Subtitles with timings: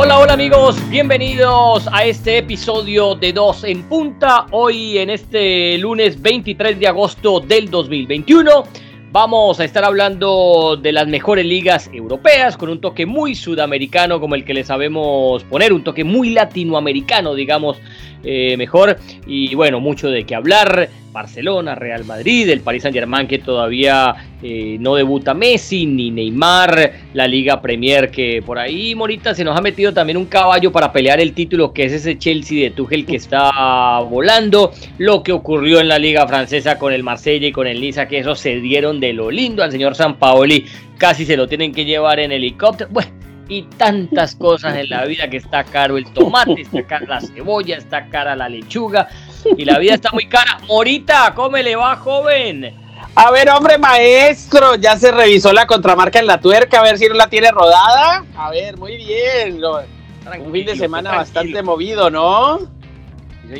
[0.00, 4.46] Hola, hola amigos, bienvenidos a este episodio de Dos en Punta.
[4.52, 8.62] Hoy en este lunes 23 de agosto del 2021
[9.10, 14.36] vamos a estar hablando de las mejores ligas europeas con un toque muy sudamericano como
[14.36, 17.78] el que le sabemos poner, un toque muy latinoamericano digamos
[18.24, 18.98] eh, mejor.
[19.26, 20.88] Y bueno, mucho de qué hablar.
[21.12, 26.92] Barcelona, Real Madrid, el Paris Saint Germain que todavía eh, no debuta Messi ni Neymar,
[27.14, 30.92] la Liga Premier que por ahí Morita se nos ha metido también un caballo para
[30.92, 35.80] pelear el título que es ese Chelsea de Tuchel que está volando, lo que ocurrió
[35.80, 39.00] en la Liga Francesa con el Marsella y con el Niza que eso se dieron
[39.00, 40.66] de lo lindo al señor San Paoli,
[40.98, 42.90] casi se lo tienen que llevar en helicóptero.
[42.92, 43.10] Bueno,
[43.48, 47.76] y tantas cosas en la vida que está caro el tomate, está cara la cebolla,
[47.78, 49.08] está cara la lechuga
[49.56, 50.58] y la vida está muy cara.
[50.66, 52.74] Morita, ¿cómo le va, joven?
[53.14, 57.08] A ver, hombre maestro, ya se revisó la contramarca en la tuerca, a ver si
[57.08, 58.24] no la tiene rodada.
[58.36, 59.60] A ver, muy bien.
[59.64, 62.58] Un fin de semana bastante movido, ¿no?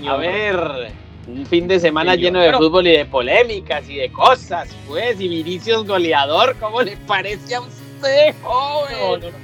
[0.06, 0.92] a ver,
[1.27, 5.28] un fin de semana lleno de fútbol y de polémicas y de cosas, pues, y
[5.28, 7.88] Vinicius goleador, ¿cómo le parece a usted?
[8.42, 9.34] Joven.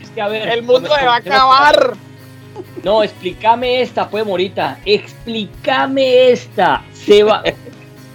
[0.49, 1.97] El mundo se va a acabar.
[2.83, 4.79] No, explícame esta, pues, Morita.
[4.85, 6.83] Explícame esta.
[6.93, 7.43] Se va.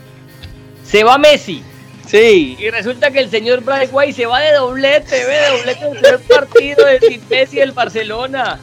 [0.84, 1.64] se va Messi.
[2.08, 2.58] Sí.
[2.60, 5.92] Y resulta que el señor Brian White se va de doblete, ve, de doblete en
[5.92, 8.60] el primer partido de Messi del Barcelona.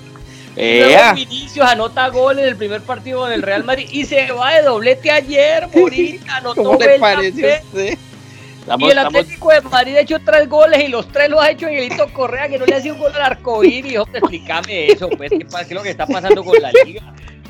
[0.57, 1.13] Eh.
[1.15, 4.63] Vinicius anota gol en el primer partido con el Real Madrid y se va de
[4.63, 6.37] doblete ayer, Morita.
[6.37, 7.99] Anotó ¿Cómo le parece usted?
[8.79, 11.67] Y el Atlético de Madrid ha hecho tres goles y los tres los ha hecho
[11.67, 13.99] Angelito Correa, que no le ha sido un gol al arcoíris.
[13.99, 17.03] Hombre, explícame eso, pues, ¿qué, es lo que está pasando con la liga?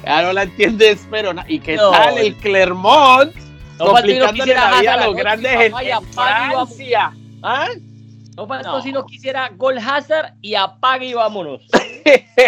[0.05, 3.35] Ya no la entiendes, pero ¿y qué tal el Clermont?
[3.79, 5.73] No complicándole no la vida a los grandes en,
[6.13, 7.13] Francia.
[7.43, 7.69] ¿Ah?
[8.37, 11.63] No faltó si no quisiera gol Hazard y apague y vámonos.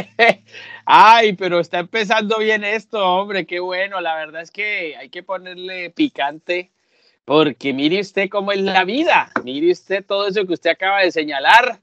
[0.84, 4.00] Ay, pero está empezando bien esto, hombre, qué bueno.
[4.00, 6.70] La verdad es que hay que ponerle picante
[7.28, 11.12] porque mire usted cómo es la vida, mire usted todo eso que usted acaba de
[11.12, 11.78] señalar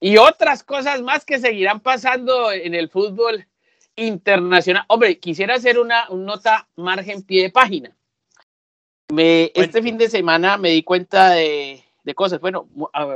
[0.00, 3.46] y otras cosas más que seguirán pasando en el fútbol
[3.94, 4.84] internacional.
[4.88, 7.94] Hombre, quisiera hacer una, nota margen pie de página.
[9.12, 12.40] Me, este fin de semana me di cuenta de, cosas.
[12.40, 12.66] Bueno,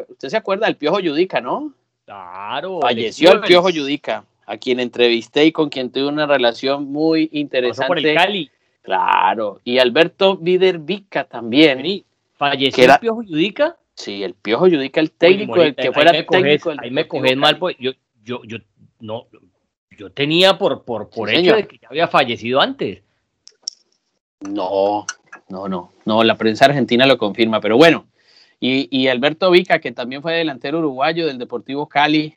[0.08, 1.72] usted se acuerda del Piojo Yudica, ¿no?
[2.04, 2.80] Claro.
[2.82, 7.88] Falleció el Piojo Yudica, a quien entrevisté y con quien tuve una relación muy interesante.
[7.88, 8.50] por el Cali.
[8.82, 12.04] Claro, y Alberto Vica también.
[12.34, 13.76] ¿Falleció el Piojo Yudica?
[13.94, 16.72] Sí, el Piojo Yudica, el técnico, el que fuera técnico.
[16.78, 17.92] ahí me coges mal, pues yo,
[18.24, 18.58] yo, yo,
[19.00, 19.26] no,
[19.96, 23.02] yo tenía por, por, por hecho de que ya había fallecido antes.
[24.40, 25.04] No,
[25.50, 28.06] no, no, no, la prensa argentina lo confirma, pero bueno,
[28.58, 32.36] y, y Alberto Vica, que también fue delantero uruguayo del Deportivo Cali,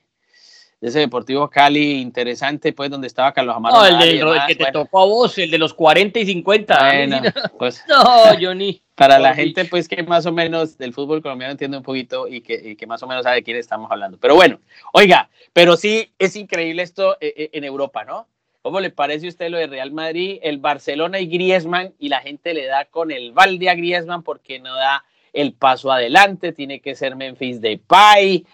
[0.87, 3.75] ese Deportivo Cali interesante, pues, donde estaba Carlos Amaro.
[3.75, 7.33] No, el, que te tocó a vos, el de los 40 y 50.
[7.57, 8.03] pues, no,
[8.39, 8.81] Johnny.
[8.95, 12.41] Para la gente, pues, que más o menos del fútbol colombiano entiende un poquito y
[12.41, 14.17] que, que, más o menos sabe de quién estamos hablando.
[14.19, 14.59] Pero bueno,
[14.91, 18.27] oiga, pero sí es increíble esto eh, eh, en Europa, ¿no?
[18.61, 21.93] ¿Cómo le parece a usted lo de Real Madrid, el Barcelona y Griezmann?
[21.97, 25.91] Y la gente le da con el balde a Griezmann porque no da el paso
[25.91, 28.45] adelante, tiene que ser Memphis Depay,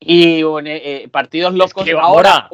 [0.00, 1.86] y eh, partidos locos.
[2.00, 2.48] ahora,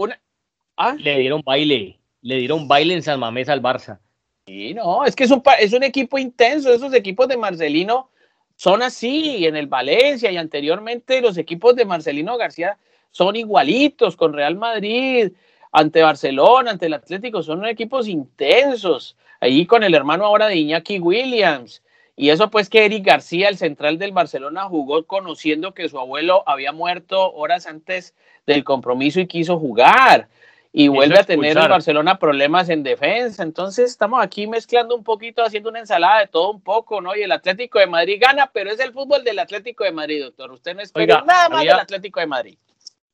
[0.77, 0.95] ¿Ah?
[0.99, 4.01] le dieron baile, le dieron baile en San Mamés al Barça.
[4.47, 8.11] Sí, no, es que es un, es un equipo intenso, esos equipos de Marcelino
[8.56, 12.79] son así, en el Valencia y anteriormente los equipos de Marcelino García
[13.11, 15.33] son igualitos con Real Madrid,
[15.73, 19.17] ante Barcelona, ante el Atlético, son equipos intensos.
[19.41, 21.83] Ahí con el hermano ahora de Iñaki Williams,
[22.16, 26.43] y eso pues que Eric García, el central del Barcelona, jugó conociendo que su abuelo
[26.47, 28.15] había muerto horas antes
[28.47, 30.28] del compromiso y quiso jugar.
[30.72, 33.43] Y vuelve a tener en Barcelona problemas en defensa.
[33.43, 37.17] Entonces estamos aquí mezclando un poquito, haciendo una ensalada de todo un poco, ¿no?
[37.17, 40.52] Y el Atlético de Madrid gana, pero es el fútbol del Atlético de Madrid, doctor.
[40.52, 42.58] Usted no espera nada más del Atlético de Madrid.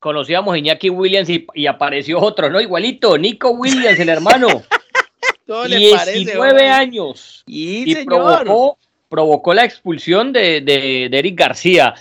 [0.01, 2.61] Conocíamos a Iñaki Williams y, apareció otro, ¿no?
[2.61, 4.49] Igualito, Nico Williams, el hermano.
[5.69, 7.45] 19 años.
[7.47, 8.79] Y, provocó
[9.13, 11.95] provocó la expulsión de, de, Eric García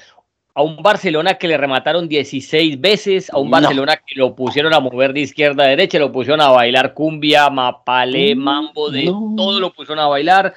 [0.56, 4.80] a un Barcelona que le remataron 16 veces, a un Barcelona que lo pusieron a
[4.80, 9.06] mover de izquierda a derecha, lo pusieron a bailar cumbia, mapale, mm, mambo, de
[9.36, 10.54] todo lo pusieron a bailar.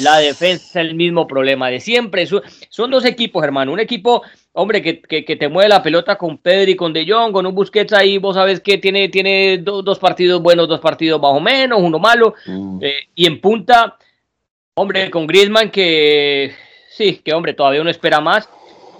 [0.00, 2.26] La defensa, el mismo problema de siempre.
[2.26, 3.72] Son, dos equipos, hermano.
[3.72, 4.22] Un equipo,
[4.52, 7.92] hombre, que, que, te mueve la pelota con Pedri, con De Jong, con un Busquets
[7.92, 11.98] ahí, vos sabes que tiene, tiene dos partidos buenos, dos partidos más o menos, uno
[11.98, 12.34] malo.
[12.46, 12.78] Mm.
[12.82, 13.98] Eh, y en punta
[14.78, 16.52] Hombre, con Griezmann que
[16.88, 18.48] sí, que hombre, todavía uno espera más.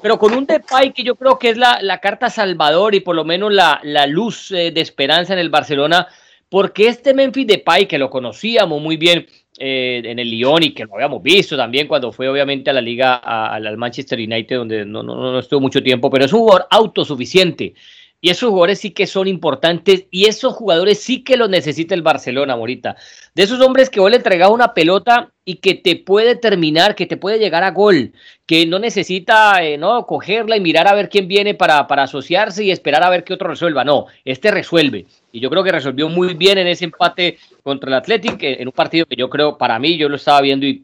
[0.03, 3.15] pero con un Depay que yo creo que es la, la carta salvador y por
[3.15, 6.09] lo menos la, la luz eh, de esperanza en el Barcelona,
[6.49, 9.25] porque este Memphis Depay, que lo conocíamos muy bien
[9.57, 12.81] eh, en el Lyon y que lo habíamos visto también cuando fue obviamente a la
[12.81, 16.67] liga, al Manchester United, donde no, no, no estuvo mucho tiempo, pero es un jugador
[16.71, 17.75] autosuficiente.
[18.21, 22.03] Y esos jugadores sí que son importantes y esos jugadores sí que los necesita el
[22.03, 22.97] Barcelona, Morita.
[23.35, 27.07] De esos hombres que vos le entregás una pelota y que te puede terminar, que
[27.07, 28.13] te puede llegar a gol,
[28.45, 32.65] que no necesita eh, no cogerla y mirar a ver quién viene para, para asociarse
[32.65, 33.85] y esperar a ver qué otro resuelva.
[33.85, 35.07] No, este resuelve.
[35.31, 38.73] Y yo creo que resolvió muy bien en ese empate contra el Athletic, en un
[38.73, 40.83] partido que yo creo, para mí, yo lo estaba viendo y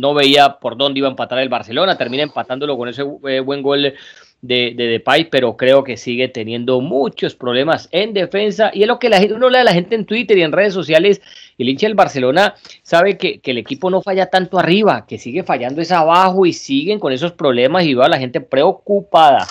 [0.00, 1.98] no veía por dónde iba a empatar el Barcelona.
[1.98, 3.92] Termina empatándolo con ese eh, buen gol
[4.42, 8.70] de, de Depay, pero creo que sigue teniendo muchos problemas en defensa.
[8.72, 10.74] Y es lo que la, uno lee a la gente en Twitter y en redes
[10.74, 11.20] sociales.
[11.58, 15.42] El hincha del Barcelona sabe que, que el equipo no falla tanto arriba, que sigue
[15.42, 19.46] fallando es abajo y siguen con esos problemas y va la gente preocupada.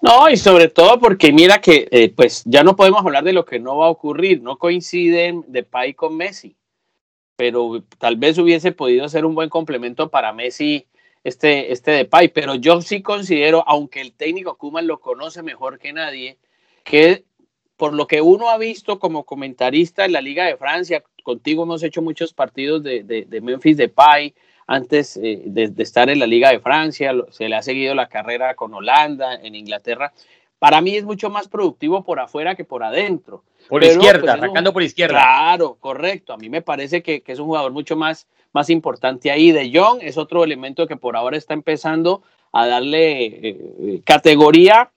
[0.00, 3.44] No, y sobre todo porque mira que eh, pues ya no podemos hablar de lo
[3.44, 6.54] que no va a ocurrir, no coinciden Depay con Messi,
[7.36, 10.86] pero tal vez hubiese podido ser un buen complemento para Messi
[11.26, 15.92] este, este Depay, pero yo sí considero, aunque el técnico Kuman lo conoce mejor que
[15.92, 16.38] nadie,
[16.84, 17.24] que
[17.76, 21.82] por lo que uno ha visto como comentarista en la Liga de Francia, contigo hemos
[21.82, 24.34] hecho muchos partidos de, de, de Memphis Depay,
[24.68, 28.08] antes eh, de, de, estar en la Liga de Francia, se le ha seguido la
[28.08, 30.12] carrera con Holanda, en Inglaterra.
[30.60, 33.42] Para mí es mucho más productivo por afuera que por adentro.
[33.68, 35.18] Por Pero, izquierda, pues, atacando un, por izquierda.
[35.18, 36.32] Claro, correcto.
[36.32, 39.52] A mí me parece que, que es un jugador mucho más más importante ahí.
[39.52, 42.22] De Jong es otro elemento que por ahora está empezando
[42.52, 44.90] a darle eh, categoría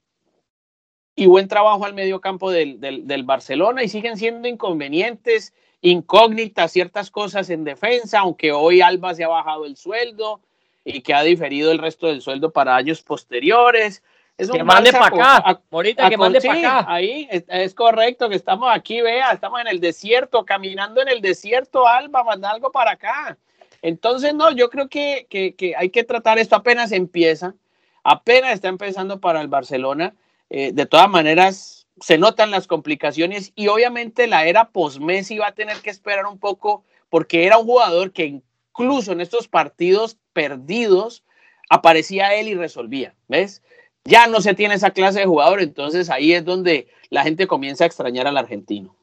[1.14, 6.72] y buen trabajo al medio campo del, del, del, Barcelona y siguen siendo inconvenientes, incógnitas
[6.72, 10.40] ciertas cosas en defensa, aunque hoy Alba se ha bajado el sueldo
[10.86, 14.02] y que ha diferido el resto del sueldo para años posteriores.
[14.38, 16.86] Es que mande para acá, ahorita que mande para acá.
[16.88, 21.20] Ahí es, es, correcto que estamos aquí, vea, estamos en el desierto, caminando en el
[21.20, 23.38] desierto, Alba, manda algo para acá.
[23.81, 27.56] Entonces, no, yo creo que, que, hay que tratar esto apenas empieza,
[28.04, 30.16] apenas está empezando para el Barcelona.
[30.50, 35.56] Eh, de todas maneras, se notan las complicaciones y obviamente la era post-Messi va a
[35.56, 41.24] tener que esperar un poco porque era un jugador que incluso en estos partidos perdidos
[41.70, 43.62] aparecía él y resolvía, ¿ves?
[44.06, 47.84] Ya no se tiene esa clase de jugador, entonces ahí es donde la gente comienza
[47.84, 48.96] a extrañar al argentino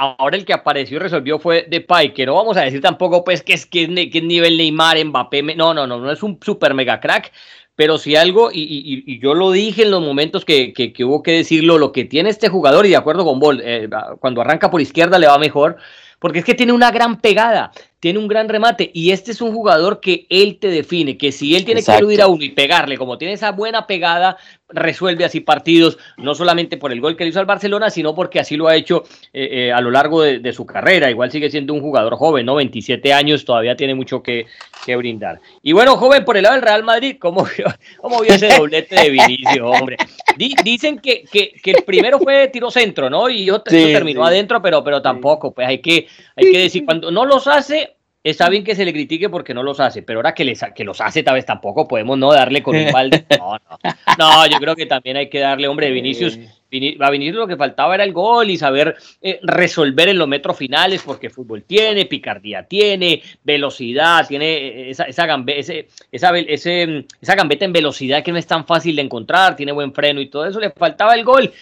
[0.00, 3.42] ahora el que apareció y resolvió fue Depay, que no vamos a decir tampoco pues
[3.42, 7.00] que es que, que nivel Neymar, Mbappé, no, no, no, no es un super mega
[7.00, 7.32] crack,
[7.76, 11.04] pero si algo, y, y, y, yo lo dije en los momentos que, que, que,
[11.04, 13.88] hubo que decirlo, lo que tiene este jugador, y de acuerdo con Bol, eh,
[14.20, 15.76] cuando arranca por izquierda le va mejor,
[16.18, 19.52] porque es que tiene una gran pegada, tiene un gran remate y este es un
[19.52, 21.98] jugador que él te define, que si él tiene Exacto.
[21.98, 24.36] que eludir a uno y pegarle, como tiene esa buena pegada,
[24.72, 28.40] resuelve así partidos, no solamente por el gol que le hizo al Barcelona, sino porque
[28.40, 31.10] así lo ha hecho eh, eh, a lo largo de, de, su carrera.
[31.10, 32.56] Igual sigue siendo un jugador joven, ¿no?
[32.56, 34.46] 27 años, todavía tiene mucho que,
[34.84, 35.40] que brindar.
[35.62, 37.46] Y bueno, joven, por el lado del Real Madrid, ¿cómo,
[38.00, 39.96] cómo vio ese doblete de Vinicio, hombre?
[40.36, 43.28] dicen que, que, que, el primero fue tiro centro, ¿no?
[43.28, 44.28] Y yo, sí, terminó sí.
[44.32, 46.06] adentro, pero, pero tampoco, pues hay que,
[46.36, 49.62] hay que decir, cuando no los hace, está bien que se le critique porque no
[49.62, 52.62] los hace, pero ahora que, les, que los hace tal vez tampoco podemos no darle
[52.62, 53.24] con un balde.
[53.38, 53.78] No, no.
[54.18, 56.38] No, yo creo que también hay que darle, hombre, Vinicius.
[57.00, 60.56] A Vinicius lo que faltaba era el gol y saber eh, resolver en los metros
[60.56, 67.06] finales, porque fútbol tiene, picardía tiene, velocidad, tiene eh, esa, esa, gambe, ese, esa, ese,
[67.20, 70.26] esa gambeta en velocidad que no es tan fácil de encontrar, tiene buen freno y
[70.26, 71.52] todo eso, le faltaba el gol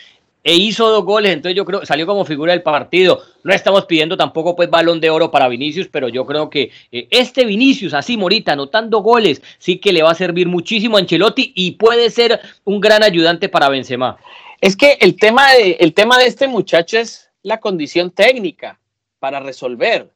[0.49, 3.21] e hizo dos goles, entonces yo creo salió como figura del partido.
[3.45, 7.07] No estamos pidiendo tampoco pues balón de oro para Vinicius, pero yo creo que eh,
[7.11, 11.53] este Vinicius, así Morita, anotando goles, sí que le va a servir muchísimo a Ancelotti
[11.55, 14.17] y puede ser un gran ayudante para Benzema.
[14.63, 18.81] Es que el tema de, el tema de este muchacho es la condición técnica
[19.19, 20.09] para resolver,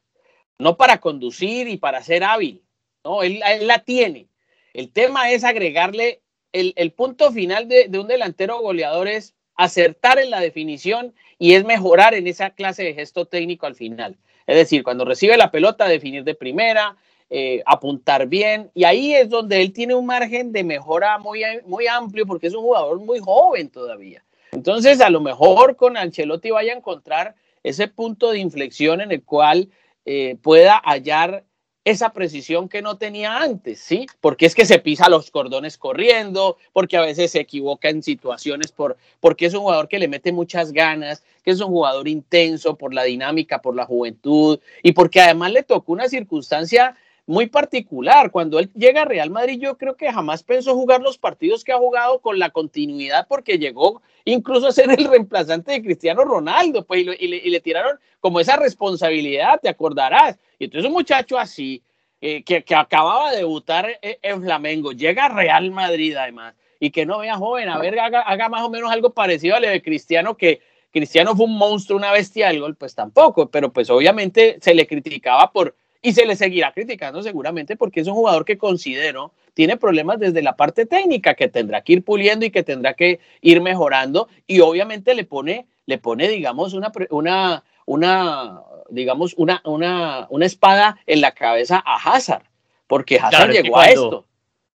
[0.57, 2.63] no para conducir y para ser hábil.
[3.03, 4.29] No, él, él la tiene.
[4.73, 6.23] El tema es agregarle
[6.53, 11.53] el, el punto final de, de un delantero goleador es acertar en la definición y
[11.53, 14.17] es mejorar en esa clase de gesto técnico al final.
[14.47, 16.95] Es decir, cuando recibe la pelota, definir de primera,
[17.29, 21.87] eh, apuntar bien, y ahí es donde él tiene un margen de mejora muy, muy
[21.87, 24.23] amplio porque es un jugador muy joven todavía.
[24.51, 29.23] Entonces, a lo mejor con Ancelotti vaya a encontrar ese punto de inflexión en el
[29.23, 29.69] cual
[30.05, 31.45] eh, pueda hallar
[31.85, 34.05] esa precisión que no tenía antes, ¿sí?
[34.21, 38.71] Porque es que se pisa los cordones corriendo, porque a veces se equivoca en situaciones
[38.71, 42.77] por, porque es un jugador que le mete muchas ganas, que es un jugador intenso
[42.77, 48.31] por la dinámica, por la juventud y porque además le tocó una circunstancia muy particular.
[48.31, 51.71] Cuando él llega a Real Madrid, yo creo que jamás pensó jugar los partidos que
[51.71, 56.85] ha jugado con la continuidad, porque llegó incluso a ser el reemplazante de Cristiano Ronaldo,
[56.85, 60.37] pues, y, le, tiraron como esa responsabilidad, te acordarás.
[60.59, 61.81] Y entonces un muchacho así,
[62.21, 67.19] eh, que, acababa de debutar en Flamengo, llega a Real Madrid además, y que no
[67.19, 70.35] vea joven, a ver, haga, haga más o menos algo parecido a lo de Cristiano,
[70.35, 70.61] que
[70.91, 74.85] Cristiano fue un monstruo, una bestia del gol, pues tampoco, pero pues obviamente se le
[74.85, 79.77] criticaba por y se le seguirá criticando seguramente porque es un jugador que considero tiene
[79.77, 83.61] problemas desde la parte técnica que tendrá que ir puliendo y que tendrá que ir
[83.61, 90.45] mejorando y obviamente le pone, le pone digamos, una, una, una, digamos, una, una, una
[90.45, 92.43] espada en la cabeza a Hazard,
[92.85, 94.25] porque Hazard llegó a esto.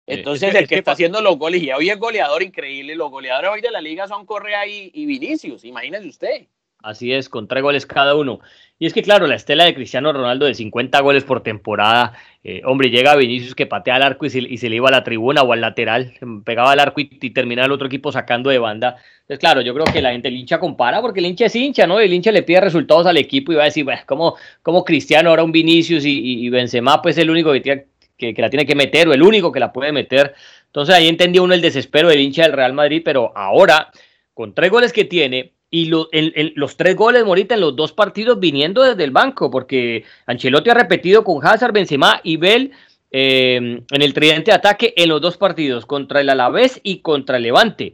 [0.05, 3.61] Entonces, el que, está haciendo los goles, y hoy es goleador increíble, los goleadores hoy
[3.61, 6.47] de la liga son Correa y, y Vinicius, imagínese usted.
[6.83, 8.39] Así es, con tres goles cada uno.
[8.79, 12.61] Y es que, claro, la estela de Cristiano Ronaldo de 50 goles por temporada, eh,
[12.63, 15.03] hombre, llega a Vinicius que patea al arco y se, y le iba a la
[15.03, 16.13] tribuna o al lateral,
[16.45, 18.97] pegaba al arco y, terminaba el otro equipo sacando de banda.
[19.21, 21.87] Entonces, claro, yo creo que la gente, el hincha compara porque el hincha es hincha,
[21.87, 21.99] ¿no?
[21.99, 25.43] El hincha le pide resultados al equipo y va a decir, bueno, como, Cristiano ahora
[25.43, 28.67] un Vinicius y, y, Benzema, pues es el único que, tiene, que, que la tiene
[28.67, 30.35] que meter o el único que la puede meter.
[30.67, 33.89] Entonces ahí entendía uno el desespero del hincha del Real Madrid, pero ahora,
[34.35, 38.83] con tres goles que tiene, y los tres goles, Morita, en los dos partidos viniendo
[38.83, 42.71] desde el banco, porque Ancelotti ha repetido con Hazard, Benzema y Bell
[43.11, 47.37] eh, en el tridente de ataque en los dos partidos, contra el Alavés y contra
[47.37, 47.93] el Levante.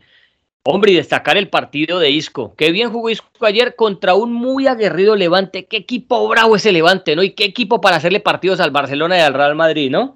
[0.65, 2.55] Hombre, y destacar el partido de Isco.
[2.55, 5.65] Qué bien jugó Isco ayer contra un muy aguerrido Levante.
[5.65, 7.23] Qué equipo bravo ese Levante, ¿no?
[7.23, 10.15] Y qué equipo para hacerle partidos al Barcelona y al Real Madrid, ¿no?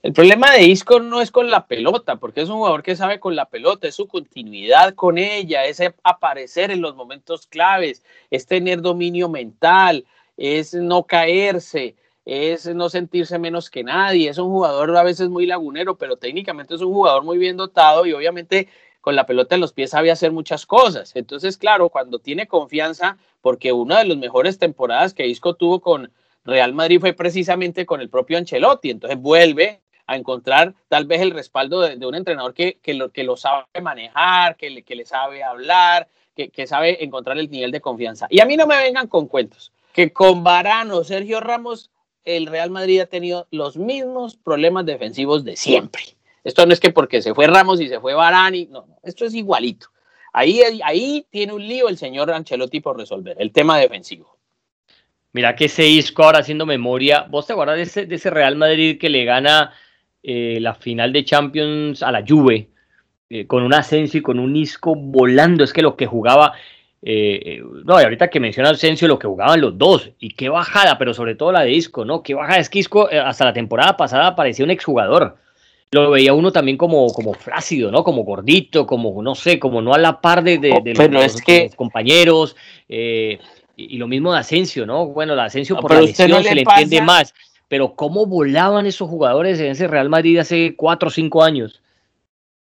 [0.00, 3.18] El problema de Isco no es con la pelota, porque es un jugador que sabe
[3.18, 8.46] con la pelota, es su continuidad con ella, es aparecer en los momentos claves, es
[8.46, 14.96] tener dominio mental, es no caerse, es no sentirse menos que nadie, es un jugador
[14.96, 18.68] a veces muy lagunero, pero técnicamente es un jugador muy bien dotado y obviamente
[19.00, 21.16] con la pelota en los pies sabe hacer muchas cosas.
[21.16, 26.12] Entonces, claro, cuando tiene confianza, porque una de las mejores temporadas que Isco tuvo con,
[26.44, 31.30] Real Madrid fue precisamente con el propio Ancelotti, entonces vuelve a encontrar tal vez el
[31.30, 35.04] respaldo de, un entrenador que, que, lo, que lo sabe manejar, que le, que le
[35.04, 38.26] sabe hablar, que, que, sabe encontrar el nivel de confianza.
[38.30, 41.90] Y a mí no me vengan con cuentos, que con Varano, Sergio Ramos,
[42.24, 46.02] el Real Madrid ha tenido los mismos problemas defensivos de siempre.
[46.42, 49.26] Esto no es que porque se fue Ramos y se fue Varane, no, no, esto
[49.26, 49.88] es igualito.
[50.32, 54.38] Ahí, ahí tiene un lío el señor Ancelotti por resolver, el tema defensivo.
[55.32, 57.26] Mira que ese Isco ahora haciendo memoria.
[57.28, 59.74] ¿Vos te acuerdas de ese, de ese Real Madrid que le gana
[60.22, 62.68] eh, la final de Champions a la Juve?
[63.30, 65.64] Eh, con un Asensio y con un Isco volando.
[65.64, 66.52] Es que lo que jugaba.
[67.00, 70.10] Eh, no, y ahorita que menciona Asensio, lo que jugaban los dos.
[70.18, 72.22] Y qué bajada, pero sobre todo la de Isco, ¿no?
[72.22, 72.58] Qué bajada.
[72.58, 75.36] Es que Isco hasta la temporada pasada parecía un exjugador.
[75.90, 78.04] Lo veía uno también como, como flácido, ¿no?
[78.04, 82.56] Como gordito, como, no sé, como no a la par de, de, oh, los, compañeros.
[82.88, 83.38] Eh,
[83.74, 85.06] y, lo mismo de Asensio, ¿no?
[85.06, 87.32] Bueno, la Asensio por la lesión se le entiende más,
[87.68, 91.82] pero ¿cómo volaban esos jugadores en ese Real Madrid hace cuatro o cinco años?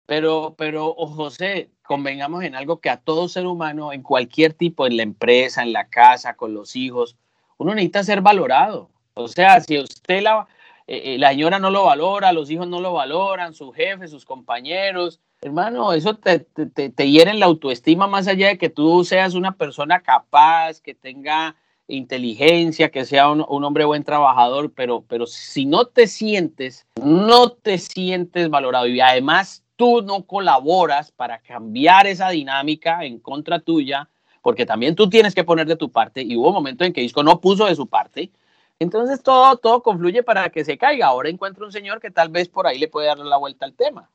[0.06, 4.96] Pero, pero, José, convengamos en algo que a todo ser humano, en cualquier tipo, en
[4.96, 7.16] la empresa, en la casa, con los hijos,
[7.58, 8.90] uno necesita ser valorado.
[9.14, 10.46] O sea, si usted la,
[10.86, 15.20] eh, eh, señora no lo valora, los hijos no lo valoran, su jefe, sus compañeros,
[15.40, 19.56] Hermano, eso te, te, te, hiere la autoestima más allá de que tú seas una
[19.56, 21.54] persona capaz, que tenga
[21.88, 27.78] inteligencia, que sea un, hombre buen trabajador, pero, pero si no te sientes, no te
[27.78, 34.08] sientes valorado y además tú no colaboras para cambiar esa dinámica en contra tuya,
[34.42, 37.22] porque también tú tienes que poner de tu parte y hubo momentos en que Isco
[37.22, 38.30] no puso de su parte,
[38.78, 41.06] entonces todo, todo confluye para que se caiga.
[41.06, 43.74] Ahora encuentro un señor que tal vez por ahí le puede dar la vuelta al
[43.74, 44.10] tema.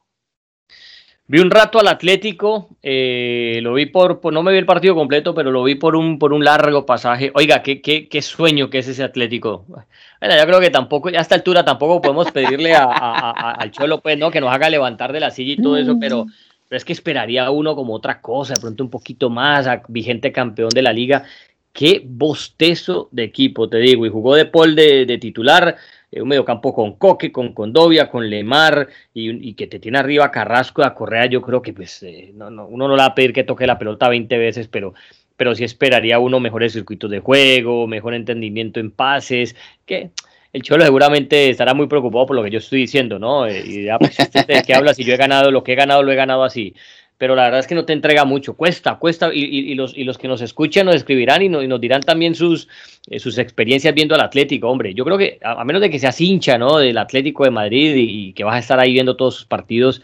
[1.25, 5.33] Vi un rato al Atlético, eh, lo vi por, no me vi el partido completo,
[5.33, 7.31] pero lo vi por un, por un largo pasaje.
[7.33, 9.63] Oiga, qué, qué, sueño que es ese Atlético.
[9.67, 14.17] Bueno, yo creo que tampoco, a esta altura tampoco podemos pedirle a, al Cholo, pues,
[14.17, 14.31] ¿no?
[14.31, 16.25] Que nos haga levantar de la silla y todo eso, pero,
[16.67, 20.33] pero es que esperaría uno como otra cosa, de pronto un poquito más, a vigente
[20.33, 21.23] campeón de la liga.
[21.71, 25.77] Qué bostezo de equipo, te digo, y jugó de Paul de, titular,
[26.21, 30.93] un mediocampo con Coque, con Condovia, con Lemar y, que te tiene arriba Carrasco a
[30.93, 33.43] Correa, yo creo que pues eh, no, no, uno no le va a pedir que
[33.43, 34.93] toque la pelota 20 veces, pero,
[35.37, 39.55] pero sí esperaría uno mejores circuitos de juego, mejor entendimiento en pases,
[39.85, 40.11] que
[40.53, 43.47] el Cholo seguramente estará muy preocupado por lo que yo estoy diciendo, ¿no?
[43.47, 45.75] Eh, y ya, pues, usted de qué habla, si yo he ganado lo que he
[45.75, 46.75] ganado, lo he ganado así.
[47.17, 50.17] Pero la verdad es que no te entrega mucho, cuesta, cuesta, y, los, y los
[50.17, 52.67] que nos escuchan nos escribirán y, nos dirán también sus,
[53.07, 56.19] eh, sus experiencias viendo al Atlético, hombre, yo creo que a, menos de que seas
[56.19, 56.77] hincha, ¿no?
[56.77, 60.01] Del Atlético de Madrid y, que vas a estar ahí viendo todos sus partidos,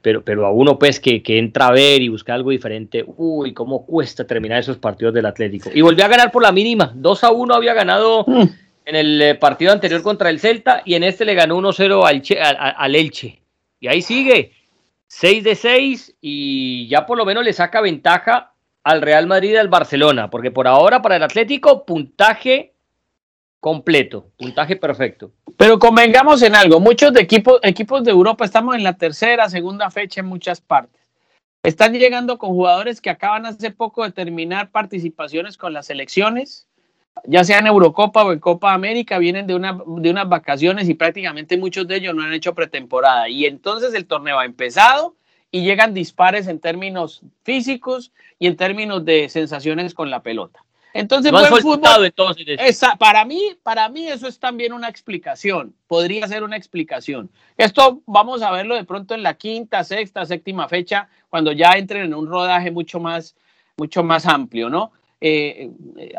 [0.00, 3.52] pero, pero a uno pues que, que, entra a ver y busca algo diferente, uy,
[3.52, 5.70] cómo cuesta terminar esos partidos del Atlético.
[5.74, 8.42] Y volvió a ganar por la mínima, 2 a 1 había ganado mm.
[8.86, 12.56] en el eh, partido anterior contra el Celta y en este le ganó 1-0 al,
[12.58, 13.40] al, al Elche.
[13.80, 14.52] Y ahí sigue,
[15.16, 18.52] 6 de 6 y ya por lo menos le saca ventaja
[18.82, 22.74] al Real Madrid y al Barcelona, porque por ahora para el Atlético puntaje
[23.60, 25.30] completo, puntaje perfecto.
[25.56, 29.88] Pero convengamos en algo, muchos de equipos, equipos de Europa estamos en la tercera, segunda
[29.88, 31.00] fecha en muchas partes.
[31.62, 36.66] Están llegando con jugadores que acaban hace poco de terminar participaciones con las selecciones
[37.24, 40.94] ya sea en Eurocopa o en Copa América, vienen de, una, de unas vacaciones y
[40.94, 43.28] prácticamente muchos de ellos no han hecho pretemporada.
[43.28, 45.14] Y entonces el torneo ha empezado
[45.50, 50.64] y llegan dispares en términos físicos y en términos de sensaciones con la pelota.
[50.92, 52.12] Entonces, fútbol,
[53.00, 57.30] para mí, para mí eso es también una explicación, podría ser una explicación.
[57.56, 62.04] Esto vamos a verlo de pronto en la quinta, sexta, séptima fecha, cuando ya entren
[62.04, 63.34] en un rodaje mucho más,
[63.76, 64.92] mucho más amplio, ¿no?
[65.26, 65.70] Eh,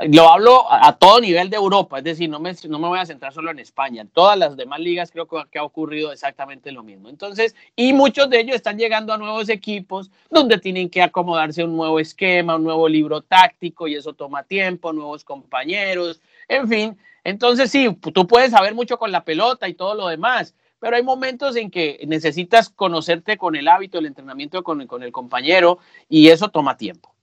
[0.09, 3.05] lo hablo a, todo nivel de Europa, es decir, no me, no me voy a
[3.05, 6.81] centrar solo en España, en todas las demás ligas creo que, ha ocurrido exactamente lo
[6.81, 7.07] mismo.
[7.09, 11.77] Entonces, y muchos de ellos están llegando a nuevos equipos donde tienen que acomodarse un
[11.77, 16.97] nuevo esquema, un nuevo libro táctico y eso toma tiempo, nuevos compañeros, en fin.
[17.23, 21.03] Entonces, sí, tú puedes saber mucho con la pelota y todo lo demás, pero hay
[21.03, 25.77] momentos en que necesitas conocerte con el hábito, el entrenamiento con, con el compañero
[26.09, 27.14] y eso toma tiempo.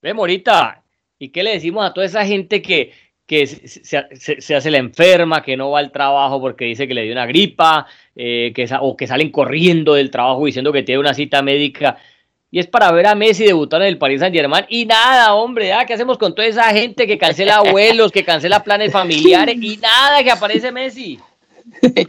[0.00, 0.82] Ve, Morita,
[1.18, 2.92] ¿y qué le decimos a toda esa gente que,
[3.26, 7.12] que se, hace la enferma, que no va al trabajo porque dice que le dio
[7.12, 11.42] una gripa, eh, que, o que salen corriendo del trabajo diciendo que tiene una cita
[11.42, 11.98] médica?
[12.50, 14.64] Y es para ver a Messi debutar en el Paris Saint Germain.
[14.68, 18.92] Y nada, hombre, ¿qué hacemos con toda esa gente que cancela abuelos, que cancela planes
[18.92, 19.56] familiares?
[19.60, 21.18] Y nada, que aparece Messi.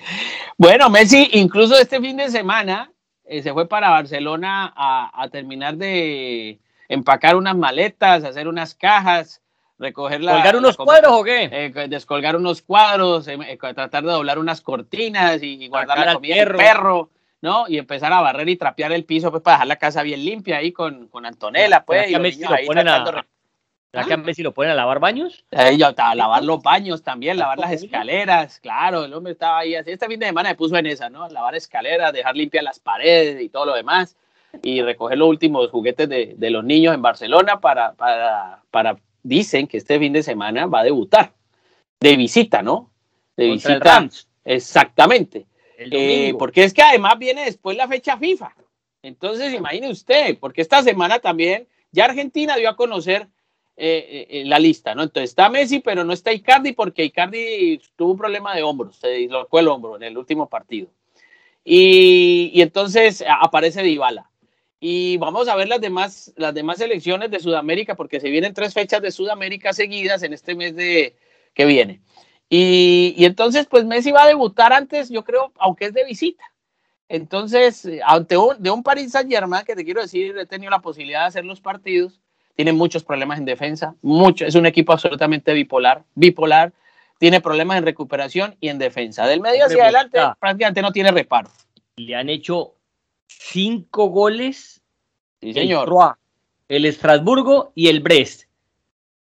[0.58, 2.92] Bueno, Messi incluso este fin de semana
[3.26, 9.42] eh, se fue para Barcelona a terminar de, empacar unas maletas, hacer unas cajas,
[9.78, 10.34] recoger la...
[10.34, 11.50] ¿Colgar unos cuadros o qué?
[11.52, 16.36] Eh, descolgar unos cuadros, eh, eh, tratar de doblar unas cortinas y, guardar la comida
[16.36, 17.66] del perro, ¿no?
[17.70, 20.58] Y empezar a barrer y trapear el piso, pues para dejar la casa bien limpia
[20.58, 22.10] ahí con, con Antonella, pues.
[22.10, 23.26] Y a Messi lo ponen a...
[23.92, 25.46] que a Messi lo ponen a lavar baños?
[25.52, 29.92] a lavar los baños también, lavar las escaleras, claro, el hombre estaba ahí así.
[29.92, 31.30] Este fin de semana me puso en esa, ¿no?
[31.30, 34.18] Lavar escaleras, dejar limpias las paredes y todo lo demás
[34.64, 39.68] y recoger los últimos juguetes de, de los niños en Barcelona para, para, para, dicen
[39.68, 41.34] que este fin de semana va a debutar,
[42.00, 42.92] de visita, ¿no?
[43.36, 44.08] De visita.
[44.44, 45.46] Exactamente.
[45.78, 48.54] Eh, porque es que además viene después la fecha FIFA.
[49.02, 53.28] Entonces, imagine usted, porque esta semana también ya Argentina dio a conocer
[53.78, 55.04] eh, eh, la lista, ¿no?
[55.04, 59.08] Entonces está Messi, pero no está Icardi porque Icardi tuvo un problema de hombro, se
[59.10, 60.90] dislocó el hombro en el último partido.
[61.64, 64.30] Y, y entonces aparece Dybala.
[64.80, 68.74] Y vamos a ver las demás, las demás elecciones de Sudamérica, porque se vienen tres
[68.74, 71.16] fechas de Sudamérica seguidas en este mes de,
[71.54, 72.02] que viene.
[72.50, 76.44] Y, y entonces, pues Messi va a debutar antes, yo creo, aunque es de visita.
[77.10, 80.80] Entonces, ante un, de un Paris Saint Germain, que te quiero decir, he tenido la
[80.80, 82.22] posibilidad de hacer los partidos,
[82.56, 86.74] tiene muchos problemas en defensa, mucho, es un equipo absolutamente bipolar, bipolar,
[87.18, 89.26] tiene problemas en recuperación y en defensa.
[89.26, 91.50] Del medio hacia adelante prácticamente no tiene reparo.
[91.98, 92.76] Le han hecho
[93.30, 94.82] cinco goles.
[95.42, 95.90] Sí, señor.
[96.68, 98.44] El, Estrasburgo y el Brest.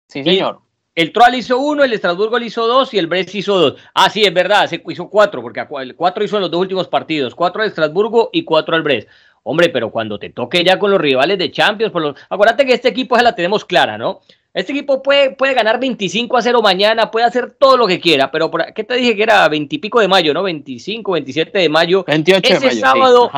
[0.07, 0.61] Sí, señor.
[0.93, 3.75] el Troyes hizo uno, el Estrasburgo le hizo dos y el Brest hizo dos.
[3.93, 6.87] Ah, sí, es verdad, se hizo cuatro, porque el cuatro hizo en los dos últimos
[6.87, 9.09] partidos, cuatro al Estrasburgo y cuatro al Brest.
[9.43, 12.15] Hombre, pero cuando te toque ya con los rivales de Champions, por los...
[12.29, 14.21] acuérdate que este equipo ya la tenemos clara, ¿no?
[14.55, 18.31] Este equipo puede, puede ganar 25 a 0 mañana, puede hacer todo lo que quiera,
[18.31, 20.43] pero por, ¿qué te dije que era 20 y pico de mayo, no?
[20.43, 22.05] 25, 27 de mayo.
[22.07, 23.31] 28 ese de mayo, sábado,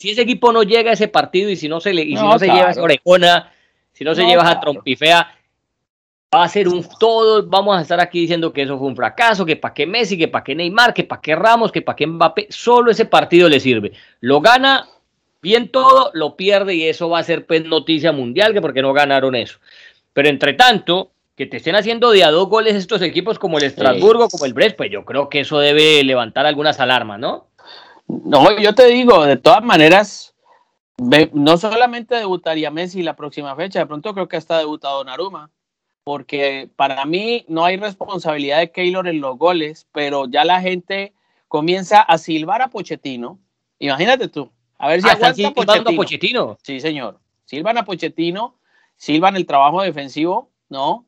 [0.00, 2.22] si ese equipo no llega a ese partido y si no se le, y si
[2.22, 3.52] no, se lleva esa orejona,
[3.92, 5.30] si no se lleva a trompifea,
[6.34, 9.44] va a ser un todo, vamos a estar aquí diciendo que eso fue un fracaso,
[9.44, 12.06] que para qué Messi, que para qué Neymar, que para qué Ramos, que para qué
[12.06, 13.92] Mbappé, solo ese partido le sirve.
[14.20, 14.88] Lo gana
[15.42, 18.94] bien todo, lo pierde y eso va a ser pues, noticia mundial, que porque no
[18.94, 19.58] ganaron eso.
[20.14, 23.64] Pero entre tanto, que te estén haciendo de a dos goles estos equipos como el
[23.64, 27.49] Estrasburgo, como el Brest, pues yo creo que eso debe levantar algunas alarmas, ¿no?
[28.24, 30.34] No, yo te digo, de todas maneras,
[31.32, 35.50] no solamente debutaría Messi la próxima fecha, de pronto creo que hasta debutado Naruma,
[36.04, 41.12] porque para mí no hay responsabilidad de Keylor en los goles, pero ya la gente
[41.48, 43.38] comienza a silbar a Pochettino.
[43.78, 45.96] Imagínate tú, A ver si Ah, aguanta están silbando a Pochettino.
[45.96, 46.58] Pochettino.
[46.62, 47.18] Sí, señor.
[47.44, 48.54] Silvan a Pochettino,
[48.96, 51.04] silvan el trabajo defensivo, ¿no?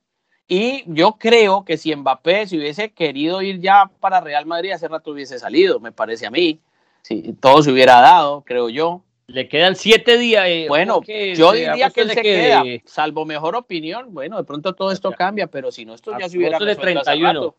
[0.49, 4.88] Y yo creo que si Mbappé se hubiese querido ir ya para Real Madrid, hace
[4.88, 6.61] rato hubiese salido, me parece a mí.
[7.03, 9.03] Sí, todo se hubiera dado, creo yo.
[9.27, 10.45] Le quedan siete días.
[10.47, 11.01] eh, Bueno,
[11.37, 14.12] yo diría que él se que queda, de- salvo mejor opinión.
[14.12, 17.01] Bueno, de pronto todo esto cambia, pero si no, esto ya se hubiera de resuelto
[17.01, 17.41] hace 31.
[17.41, 17.57] rato.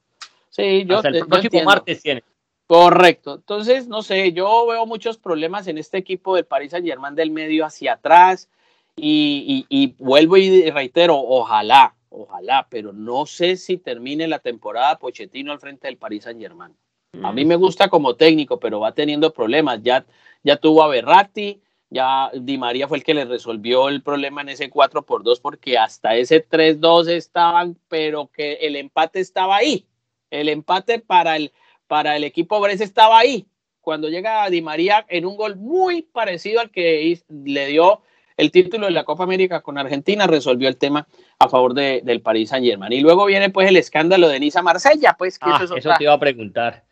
[0.50, 2.24] Sí, yo, hasta el próximo martes tiene.
[2.68, 3.36] Correcto.
[3.36, 7.32] Entonces, no sé, yo veo muchos problemas en este equipo del Paris Saint Germain del
[7.32, 8.50] medio hacia atrás
[8.96, 14.98] y, y- y vuelvo y reitero, ojalá, ojalá, pero no sé si termine la temporada
[15.00, 16.74] Pochettino al frente del Paris Saint Germain.
[17.22, 19.82] A mí me gusta como técnico, pero va teniendo problemas.
[19.84, 20.04] Ya,
[20.44, 24.50] ya tuvo a Berratti, ya Di María fue el que le resolvió el problema en
[24.50, 29.86] ese 4 por 2 porque hasta ese 3-2 estaban, pero que el empate estaba ahí.
[30.32, 31.52] El empate para el,
[31.88, 33.46] para el equipo Brescia estaba ahí.
[33.82, 38.02] Cuando llega Di María en un gol muy parecido al que le dio
[38.38, 41.06] el título de la Copa América con Argentina, resolvió el tema
[41.38, 42.92] a favor de- del Paris Saint Germain.
[42.92, 45.94] Y luego viene pues el escándalo de Niza Marsella, pues que Ah, eso es eso
[46.00, 46.84] te iba a preguntar.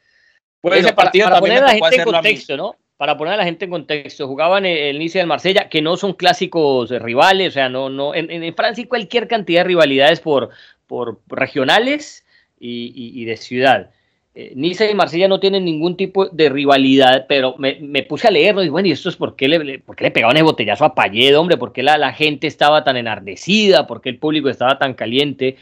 [0.61, 2.75] Bueno, Bueno, ese partido para, poner a la gente en contexto, ¿no?
[2.97, 5.81] Para poner a la gente en contexto, jugaban el, el Nice y el Marsella, que
[5.81, 9.67] no son clásicos rivales, o sea, no, no, en, en Francia hay cualquier cantidad de
[9.69, 10.49] rivalidades por,
[10.85, 12.23] por regionales
[12.59, 13.89] y, y- y de ciudad.
[14.35, 18.31] Eh, Niza y Marsella no tienen ningún tipo de rivalidad, pero me, me puse a
[18.31, 20.43] leerlo y bueno, ¿y esto es por qué le, le- por qué le pegaban el
[20.43, 21.57] botellazo a Payet, hombre?
[21.57, 23.87] ¿Por qué la, la gente estaba tan enardecida?
[23.87, 25.57] ¿Por qué el público estaba tan caliente?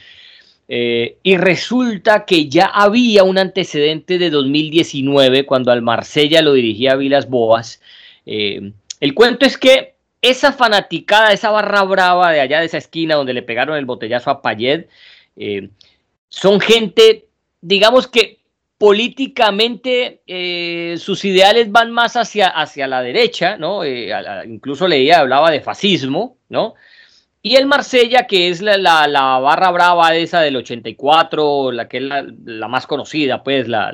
[0.72, 6.96] Eh, y resulta que ya había un antecedente de 2019 cuando al Marsella lo dirigía
[6.96, 7.82] Vilas Boas.
[8.28, 13.16] Eh, el cuento es que esa fanaticada, esa barra brava de allá de esa esquina
[13.16, 14.88] donde le pegaron el botellazo a Payet,
[15.38, 15.70] eh,
[16.28, 17.26] son gente,
[17.62, 18.38] digamos que
[18.78, 20.22] políticamente
[21.00, 23.84] sus ideales van más hacia, hacia la derecha, ¿no?
[24.46, 26.76] Incluso leía, hablaba de fascismo, ¿no?
[27.42, 31.98] Y el Marsella, que es la, la, la barra brava esa del 84, la que
[31.98, 33.94] es la, la más conocida, pues la,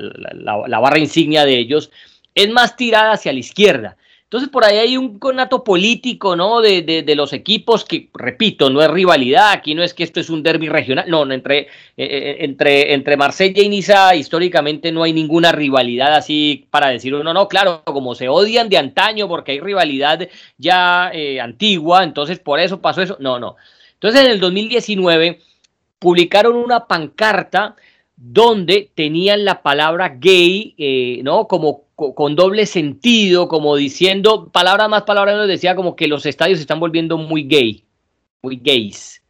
[0.82, 1.92] barra insignia de ellos,
[2.34, 3.98] es más tirada hacia la izquierda.
[4.36, 6.60] Entonces por ahí hay un conato político, ¿no?
[6.60, 10.20] De, de, de los equipos que, repito, no es rivalidad, aquí no es que esto
[10.20, 14.92] es un derby regional, no, no, entre, eh, eh, entre, entre Marsella y Niza históricamente
[14.92, 19.30] no hay ninguna rivalidad así para decir uno, no, claro, como se odian de antaño
[19.30, 23.16] porque hay rivalidad ya eh, antigua, entonces por eso pasó eso.
[23.22, 23.56] No, no.
[23.94, 25.40] Entonces en el 2019
[25.98, 27.78] publicaron una pancarta
[28.18, 31.48] donde tenían la palabra gay, eh, ¿no?
[31.48, 36.26] Como co- con doble sentido, como diciendo, palabra más, palabra menos, decía como que los
[36.26, 37.84] estadios se están volviendo muy gay,
[38.42, 39.22] muy gays.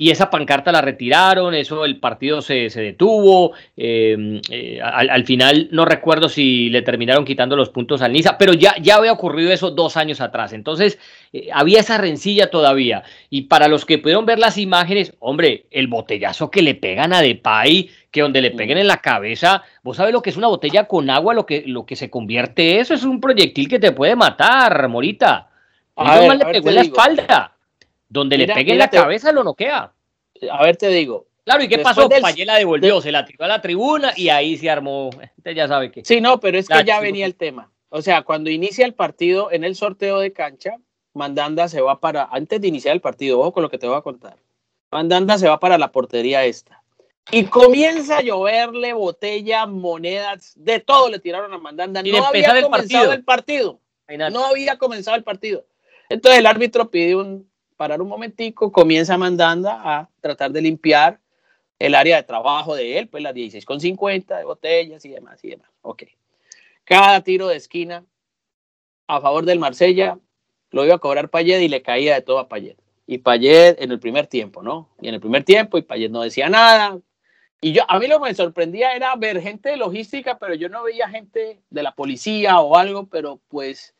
[0.00, 3.52] Y esa pancarta la retiraron, eso el partido se, se detuvo.
[3.76, 8.38] eh, eh, al, al final no recuerdo si le terminaron quitando los puntos al Niza,
[8.38, 10.54] pero ya, ya había ocurrido eso dos años atrás.
[10.54, 10.98] Entonces
[11.34, 13.02] eh, había esa rencilla todavía.
[13.28, 17.20] Y para los que pudieron ver las imágenes, hombre, el botellazo que le pegan a
[17.20, 20.84] Depay, que donde le peguen en la cabeza, vos sabes lo que es una botella
[20.88, 24.16] con agua, lo que, lo que se convierte eso, es un proyectil que te puede
[24.16, 25.50] matar, Morita.
[25.94, 26.96] A ver, le a ver, pegó en la digo.
[26.96, 27.52] espalda.
[28.10, 29.92] Donde Mira, le pegue en la te- cabeza lo noquea.
[30.52, 31.26] A ver, te digo.
[31.44, 32.06] Claro, ¿y qué pasó?
[32.08, 35.08] del- Payet la devolvió, se la tiró a la tribuna y ahí se armó.
[35.08, 36.04] Usted ya sabe que.
[36.04, 37.70] Sí, no, pero es que Ya, venía el tema.
[37.88, 40.76] O sea, cuando inicia el partido en el sorteo de cancha,
[41.14, 43.96] Mandanda se va para, antes de iniciar el partido, ojo con lo que te voy
[43.96, 44.36] a contar.
[44.92, 46.82] Mandanda se va para la portería esta.
[47.32, 52.02] Y comienza a lloverle botellas, monedas, de todo le tiraron a Mandanda.
[52.02, 53.12] No había el comenzado partido.
[53.12, 53.80] el partido.
[54.30, 55.64] No había comenzado el partido.
[56.08, 57.49] Entonces el árbitro pide un
[57.80, 61.18] parar un momentico, comienza Mandanda a tratar de limpiar
[61.78, 65.70] el área de trabajo de él, pues las 16,50 de botellas y demás y demás.
[65.80, 66.02] Ok.
[66.84, 68.04] Cada tiro de esquina
[69.06, 70.18] a favor del Marsella
[70.70, 72.76] lo iba a cobrar Payet y le caía de todo a Payet.
[73.06, 74.90] Y Payet en el primer tiempo, ¿no?
[75.00, 76.98] Y en el primer tiempo y Payet no decía nada.
[77.62, 80.68] Y yo, a mí lo que me sorprendía era ver gente de logística, pero yo
[80.68, 83.94] no veía gente de la policía o algo, pero pues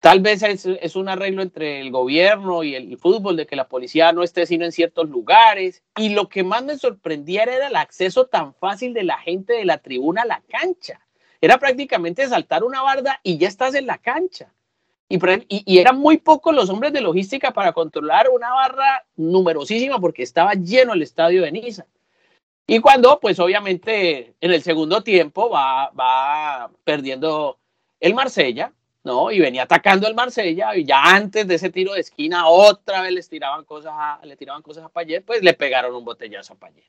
[0.00, 4.12] tal vez es, un arreglo entre el gobierno y el fútbol de que la policía
[4.12, 5.82] no esté sino en ciertos lugares.
[5.96, 9.64] Y lo que más me sorprendía era el acceso tan fácil de la gente de
[9.64, 11.00] la tribuna a la cancha.
[11.40, 14.52] Era prácticamente saltar una barda y ya estás en la cancha.
[15.08, 20.22] Y, y eran muy pocos los hombres de logística para controlar una barra numerosísima porque
[20.22, 21.86] estaba lleno el estadio de Niza.
[22.66, 27.58] Y cuando, pues obviamente, en el segundo tiempo va, va perdiendo
[27.98, 28.74] el Marsella,
[29.08, 29.30] ¿no?
[29.30, 33.12] Y venía atacando el Marsella y ya antes de ese tiro de esquina otra vez
[33.12, 36.84] les tiraban cosas le tiraban cosas a Payet, pues le pegaron un botellazo a Payet.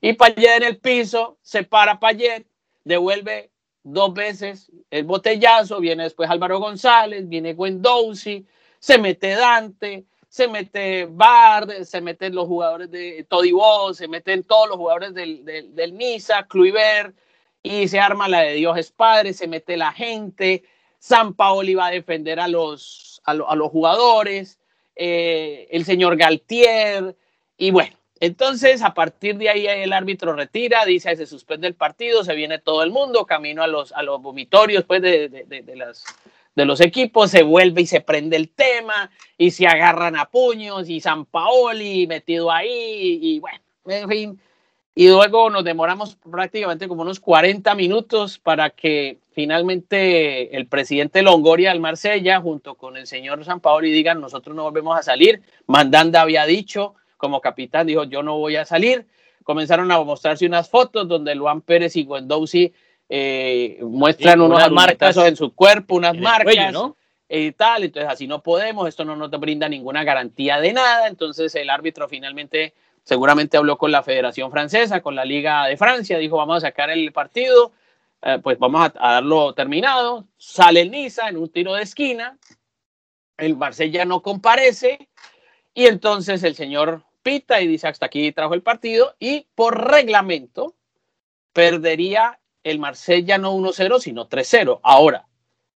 [0.00, 2.46] Y Payet en el piso, se para Payet,
[2.84, 3.50] devuelve
[3.82, 8.46] dos veces el botellazo, viene después Álvaro González, viene Gwendouzi,
[8.78, 14.70] se mete Dante, se mete Bard, se meten los jugadores de Todibó, se meten todos
[14.70, 17.14] los jugadores del, del, del Niza, Kluivert,
[17.62, 20.64] y se arma la de Dios es Padre, se mete la gente,
[20.98, 24.58] San Paoli va a defender a los, a, los jugadores,
[24.96, 27.16] eh, el señor Galtier,
[27.56, 32.24] y bueno, entonces a partir de ahí el árbitro retira, dice se suspende el partido,
[32.24, 35.76] se viene todo el mundo, camino a los, a los vomitorios pues, de, de, de
[35.76, 36.04] las,
[36.56, 40.88] de los equipos, se vuelve y se prende el tema, y se agarran a puños,
[40.88, 44.40] y San Paoli metido ahí, y bueno, en fin,
[44.98, 51.70] y luego nos demoramos prácticamente como unos 40 minutos para que finalmente el presidente Longoria
[51.70, 55.40] del Marsella, junto con el señor San Paoli, digan, nosotros no volvemos a salir.
[55.68, 59.06] Mandanda había dicho, como capitán, dijo, yo no voy a salir.
[59.44, 62.72] Comenzaron a mostrarse unas fotos donde Luan Pérez y Gwendouzi
[63.08, 66.42] eh, muestran sí, unos marcas en su cuerpo, unas marcas.
[66.56, 66.96] Cuello, ¿no?
[67.28, 71.54] y tal, entonces así no podemos, esto no nos brinda ninguna garantía de nada, entonces
[71.54, 72.72] el árbitro finalmente
[73.08, 76.90] seguramente habló con la Federación Francesa, con la Liga de Francia, dijo vamos a sacar
[76.90, 77.72] el partido,
[78.20, 82.36] eh, pues vamos a, a, darlo terminado, sale el Niza en un tiro de esquina,
[83.38, 85.08] el Marsella no comparece
[85.72, 90.74] y entonces el señor pita y dice hasta aquí trajo el partido y por reglamento
[91.54, 94.80] perdería el Marsella no 1-0 sino 3-0.
[94.82, 95.26] Ahora,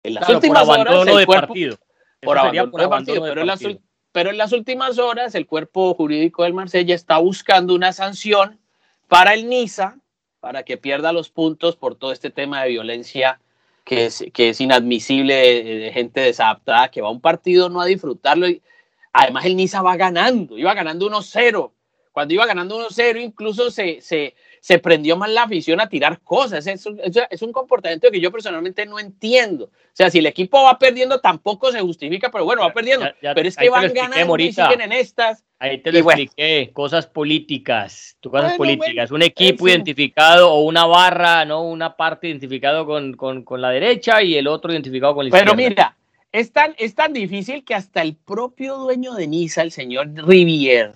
[0.03, 1.77] en las claro, últimas por horas de partido.
[2.23, 3.83] por abandono, de partido, pero en las partido.
[4.13, 8.59] Pero en las últimas horas el cuerpo jurídico del Marsella está buscando una sanción
[9.09, 9.97] para el Niza
[10.41, 13.41] para que pierda los puntos por todo este tema de violencia
[13.85, 17.87] que es, que es inadmisible de, gente desadaptada que va a un partido no a
[17.87, 18.49] disfrutarlo.
[18.49, 18.63] Y,
[19.13, 21.73] además el Niza va ganando, iba ganando 1-0.
[22.13, 24.35] Cuando iba ganando 1-0 incluso se, se,
[24.69, 26.67] se prendió más la afición a tirar cosas.
[26.67, 29.65] Es un, es un comportamiento que yo personalmente no entiendo.
[29.65, 33.07] O sea, si el equipo va perdiendo, tampoco se justifica, pero bueno, va perdiendo.
[33.07, 34.67] Ya- ya- pero es que van ganando y Morita.
[34.69, 35.43] siguen en estas.
[35.59, 36.21] Ahí te lo bueno.
[36.21, 41.63] expliqué, cosas políticas, tu cosas Bueno, políticas, bueno, un equipo identificado o una barra, ¿no?
[41.63, 45.53] Una parte identificado con, con, con la derecha y el otro identificado con la Pero
[45.53, 45.71] izquierda.
[45.71, 45.97] mira,
[46.31, 50.93] es tan, es tan difícil que hasta el propio dueño de Niza, el señor Rivière,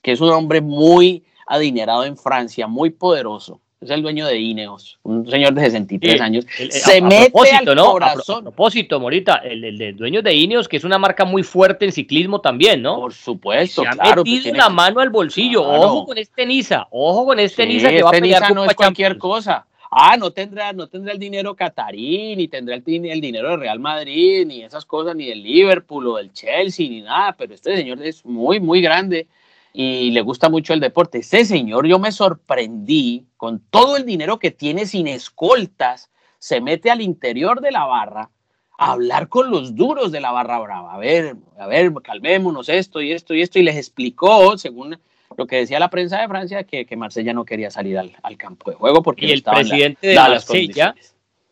[0.00, 5.00] que es un hombre muy adinerado en Francia, muy poderoso, es el dueño de Ineos,
[5.02, 7.88] un señor de 63 Sí, años, El- el- se a- a mete propósito, al ¿no?
[7.88, 8.38] A corazón.
[8.38, 11.90] A, propósito, Morita, el, el dueño de Ineos, que es una marca muy fuerte en
[11.92, 13.00] ciclismo también, ¿no?
[13.00, 14.22] Por supuesto, Se ha claro.
[14.22, 15.64] pues metido tiene la que- mano al bolsillo.
[15.64, 15.82] Claro.
[15.82, 18.54] Ojo con este Niza, ojo con este Sí, Niza que va a este pelear Niza
[18.54, 19.66] no es cualquier cosa.
[19.94, 23.78] Ah, no tendrá, no tendrá el dinero catarí, ni tendrá el, el dinero del Real
[23.78, 28.00] Madrid, ni esas cosas, ni del Liverpool o del Chelsea, ni nada, pero este señor
[28.02, 29.26] es muy, muy grande
[29.72, 31.18] y le gusta mucho el deporte.
[31.18, 36.90] Este señor, yo me sorprendí con todo el dinero que tiene sin escoltas, se mete
[36.90, 38.30] al interior de la barra
[38.78, 40.94] a hablar con los duros de la barra brava.
[40.94, 44.98] A ver, a ver, calmémonos esto y esto y esto, y les explicó, según
[45.36, 48.36] lo que decía la prensa de Francia, que, que Marsella no quería salir al, al
[48.36, 50.94] campo de juego porque Y el estaban la- presidente de Marsella.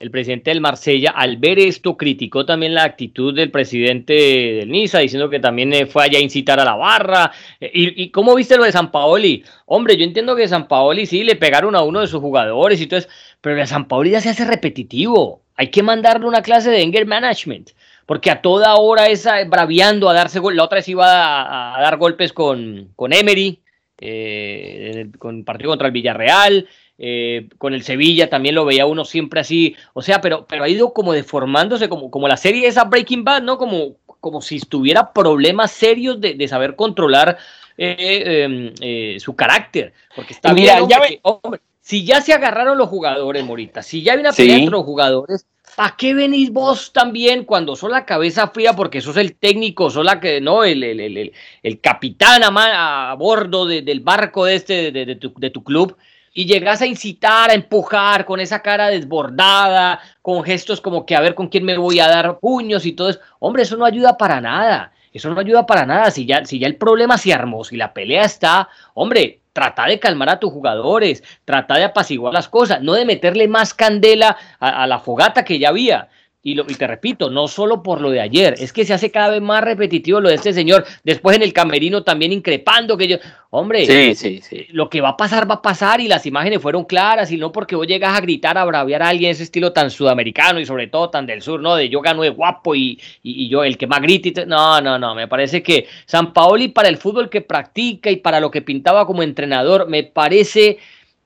[0.01, 4.99] El presidente del Marsella, al ver esto, criticó también la actitud del presidente del Niza,
[4.99, 7.31] diciendo que también eh, fue allá a incitar a la barra.
[7.61, 9.45] Eh, ¿Y, y cómo viste lo de San Paoli?
[9.67, 12.87] Hombre, yo entiendo que San Paoli sí le pegaron a uno de sus jugadores y
[12.87, 13.09] todo eso,
[13.43, 15.43] pero de San Paoli ya se hace repetitivo.
[15.55, 17.73] Hay que mandarle una clase de anger management,
[18.07, 20.57] porque a toda hora es eh, braviando a darse gol.
[20.57, 23.61] La otra vez iba a, a dar golpes con, con Emery,
[24.01, 26.67] eh, con el partido contra el Villarreal.
[27.03, 30.69] Eh, con el Sevilla también lo veía uno siempre así, o sea, pero, pero ha
[30.69, 33.57] ido como deformándose, como, como la serie esa Breaking Bad, ¿no?
[33.57, 37.39] Como, como si tuviera problemas serios de, de saber controlar
[37.79, 39.95] eh, eh, eh, su carácter.
[40.15, 43.83] Porque está Mira, bien, hombre, ve- que- hombre, si ya se agarraron los jugadores, Morita,
[43.83, 44.43] si ya hay una Sí.
[44.43, 48.75] pelea entre los jugadores, ¿para qué venís vos también cuando sos la cabeza fría?
[48.77, 51.33] Porque sos el técnico, sos la que, no, el, el, el,
[51.63, 55.97] el- capitán a, bordo de- del barco de, este, de, de tu, de tu club
[56.33, 61.21] y llegas a incitar, a empujar con esa cara desbordada, con gestos como que a
[61.21, 63.21] ver con quién me voy a dar puños y todo eso.
[63.39, 64.93] Hombre, eso no ayuda para nada.
[65.13, 66.11] Eso no ayuda para nada.
[66.11, 69.99] Si ya, si ya el problema se armó, si la pelea está, hombre, trata de
[69.99, 74.85] calmar a tus jugadores, trata de apaciguar las cosas, no de meterle más candela a,
[74.85, 76.09] a la fogata que ya había.
[76.43, 79.11] Y, lo, y te repito, no solo por lo de ayer, es que se hace
[79.11, 80.87] cada vez más repetitivo lo de este señor.
[81.05, 83.17] Después en el camerino también increpando que yo,
[83.51, 84.67] hombre, Sí, sí, sí.
[84.71, 87.53] lo que va a pasar va a pasar y las imágenes fueron claras y no
[87.53, 90.87] porque vos llegas a gritar, a braviar a alguien ese estilo tan sudamericano y sobre
[90.87, 91.77] todo tan del sur, ¿no?
[91.77, 94.29] De yo gano de guapo y, y, y yo el que más grita.
[94.29, 98.11] y te- No, no, no, me parece que San Paoli para el fútbol que practica
[98.11, 100.79] y para lo que pintaba como entrenador, me parece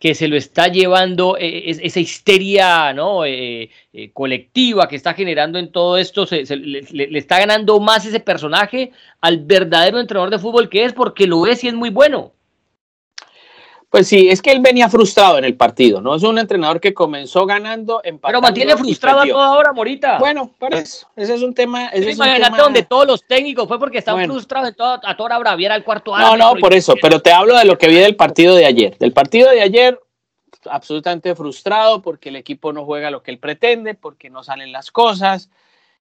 [0.05, 3.25] que se lo está llevando eh, esa histeria ¿no?
[3.25, 8.21] Eh, eh, colectiva que está generando en todo esto, se, le, está ganando más ese
[8.21, 12.35] personaje al verdadero entrenador de fútbol que es porque lo es y es muy bueno.
[13.95, 16.17] Pues sí, es que él venía frustrado en el partido, ¿no?
[16.17, 20.19] Es un entrenador que comenzó ganando, en Pero mantiene frustrado a toda hora, Morita.
[20.19, 21.87] Bueno, por eso, ese es un tema.
[21.91, 25.77] Ese es imagínate donde todos los técnicos fue porque están frustrados a toda hora braviera
[25.77, 26.37] al cuarto año.
[26.37, 28.99] No, no, por eso, pero te hablo de lo que vi del partido de ayer.
[28.99, 30.01] Del partido de ayer,
[30.69, 34.91] absolutamente frustrado porque el equipo no juega lo que él pretende, porque no salen las
[34.91, 35.51] cosas,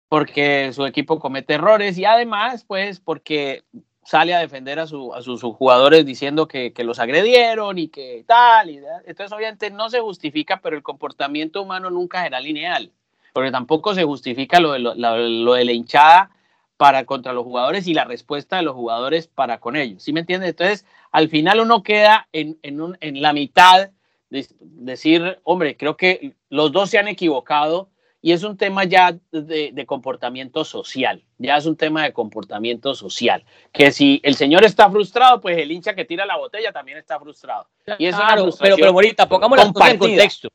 [0.09, 3.61] porque su equipo comete errores y además, pues, porque
[4.05, 8.23] sale a defender a, su, a sus, jugadores diciendo que, que, los agredieron y que
[8.27, 8.69] tal.
[8.69, 12.91] Y, entonces, obviamente, no se justifica, pero el comportamiento humano nunca será lineal,
[13.33, 16.31] porque tampoco se justifica lo de, lo, lo de la hinchada
[16.77, 20.03] para contra los jugadores y la respuesta de los jugadores para con ellos.
[20.03, 20.49] ¿Sí me entiendes?
[20.49, 23.91] Entonces, al final uno queda en, en, un, en la mitad
[24.29, 27.89] de decir, hombre, creo que los dos se han equivocado
[28.23, 33.43] y es un tema ya de, comportamiento social, ya es un tema de comportamiento social,
[33.73, 37.19] que si el señor está frustrado, pues el hincha que tira la botella también está
[37.19, 37.67] frustrado.
[37.99, 40.47] Y eso claro, pero, pero Morita, pongamos las cosas en contexto.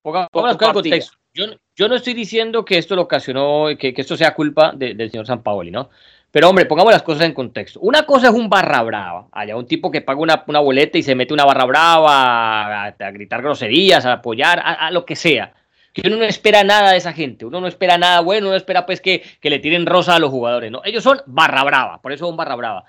[0.00, 1.18] Pongamos las cosas en contexto.
[1.34, 1.44] Yo,
[1.76, 5.26] yo, no estoy diciendo que esto lo ocasionó, que, que esto sea culpa del señor
[5.26, 5.90] San Paoli, ¿no?
[6.30, 7.80] Pero hombre, pongamos las cosas en contexto.
[7.80, 11.02] Una cosa es un barra brava, allá un tipo que paga una, una boleta y
[11.02, 15.52] se mete una barra brava a, gritar groserías, a apoyar, a, lo que sea
[15.92, 18.86] que uno no espera nada de esa gente, uno no espera nada bueno, uno espera
[18.86, 20.82] pues que, que le tiren rosa a los jugadores, ¿no?
[20.84, 22.84] Ellos son barra brava, por eso son barra brava.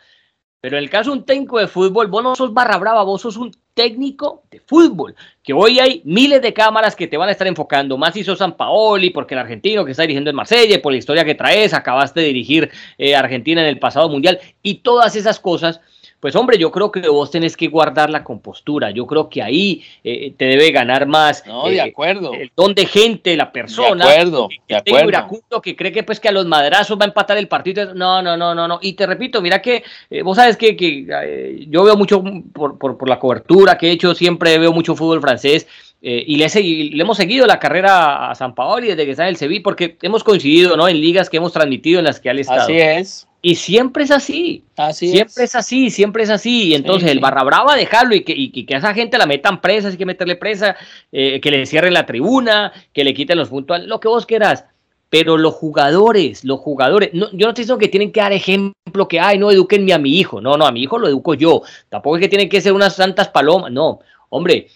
[0.61, 3.19] Pero en el caso de un técnico de fútbol, vos no sos barra brava, vos
[3.19, 5.15] sos un técnico de fútbol.
[5.41, 8.37] Que hoy hay miles de cámaras que te van a estar enfocando, más si sos
[8.37, 11.73] San Paoli, porque el argentino que está dirigiendo en Marsella, por la historia que traes,
[11.73, 15.81] acabaste de dirigir eh, Argentina en el pasado mundial, y todas esas cosas
[16.21, 18.91] pues hombre, yo creo que vos tenés que guardar la compostura.
[18.91, 21.43] Yo creo que ahí eh, te debe ganar más.
[21.47, 22.33] No, de eh, acuerdo.
[22.33, 24.05] El don de gente, la persona.
[24.05, 25.09] De acuerdo, de acuerdo.
[25.09, 27.95] Iracundo que cree que pues que a los madrazos va a empatar el partido.
[27.95, 28.77] No, no, no, no, no.
[28.83, 32.99] Y te repito, mira que eh, vos sabes que, que yo veo mucho por, por,
[32.99, 35.67] por, la cobertura que he hecho, siempre veo mucho fútbol francés.
[36.01, 39.37] Y le, le, hemos seguido la carrera a San Paoli desde que está en el
[39.37, 40.87] Sevilla, porque hemos coincidido ¿no?
[40.87, 42.61] en ligas que hemos transmitido en las que ha estado.
[42.61, 43.27] Así es.
[43.43, 44.63] Y siempre es así.
[44.77, 45.55] así siempre es.
[45.55, 46.69] así, siempre es así.
[46.69, 49.61] Y entonces el barra brava, dejarlo y que, y que, a esa gente la metan
[49.61, 50.75] presa, hay que meterle presa,
[51.11, 54.65] eh, que le cierren la tribuna, que le quiten los puntos, lo que vos quieras.
[55.09, 59.07] Pero los jugadores, los jugadores, no, yo no estoy diciendo que tienen que dar ejemplo,
[59.09, 60.39] que, ay, no, eduquenme a mi hijo.
[60.39, 61.63] No, no, a mi hijo lo educo yo.
[61.89, 63.71] Tampoco es que tienen que ser unas santas palomas.
[63.71, 64.67] No, hombre,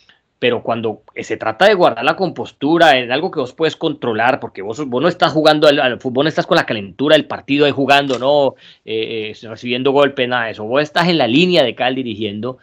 [0.46, 4.62] pero cuando se trata de guardar la compostura en algo que vos puedes controlar, porque
[4.62, 8.20] vos, no estás jugando al, fútbol, no estás con la calentura del partido ahí jugando,
[8.20, 8.54] no
[8.86, 12.60] eh, eh, recibiendo golpe, nada de eso, vos estás en la línea de cal dirigiendo,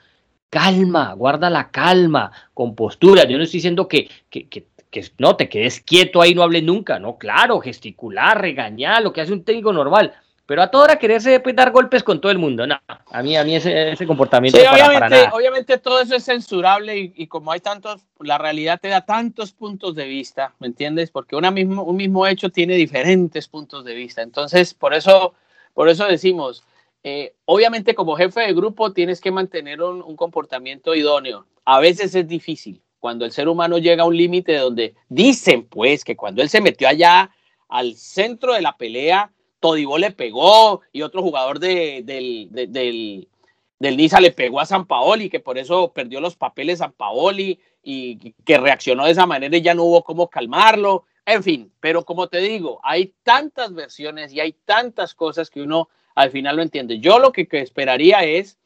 [0.49, 5.49] calma, guarda la calma, compostura, yo no estoy diciendo que, que, que, que no te
[5.49, 9.73] quedes quieto ahí, no hables nunca, no, claro, gesticular, regañar, lo que hace un técnico
[9.73, 10.13] normal,
[10.47, 13.37] pero a toda hora quererse pues, dar golpes con todo el mundo, no, a mí,
[13.37, 17.61] a mí ese, ese comportamiento sí, obviamente, obviamente todo eso es censurable y, como hay
[17.61, 21.11] tantos, la realidad te da tantos puntos de vista, ¿me entiendes?
[21.11, 24.23] Porque una mismo, un mismo hecho tiene diferentes puntos de vista.
[24.23, 25.35] Entonces, por eso,
[25.75, 26.65] por eso decimos,
[27.05, 31.47] eh, obviamente como jefe de grupo tienes que mantener un, un comportamiento idóneo.
[31.65, 36.05] A veces es difícil, cuando el ser humano llega a un límite donde dicen pues
[36.05, 37.31] que cuando él se metió allá
[37.69, 43.29] al centro de la pelea, Todibó le pegó y otro jugador de, del, del,
[43.79, 47.61] del Niza le pegó a San Paoli, que por eso perdió los papeles San Paoli
[47.81, 51.05] y que reaccionó de esa manera y ya no hubo cómo calmarlo.
[51.25, 55.89] En fin, pero como te digo, hay tantas versiones y hay tantas cosas que uno
[56.17, 56.99] al final lo entiende.
[56.99, 58.59] Yo lo que, esperaría es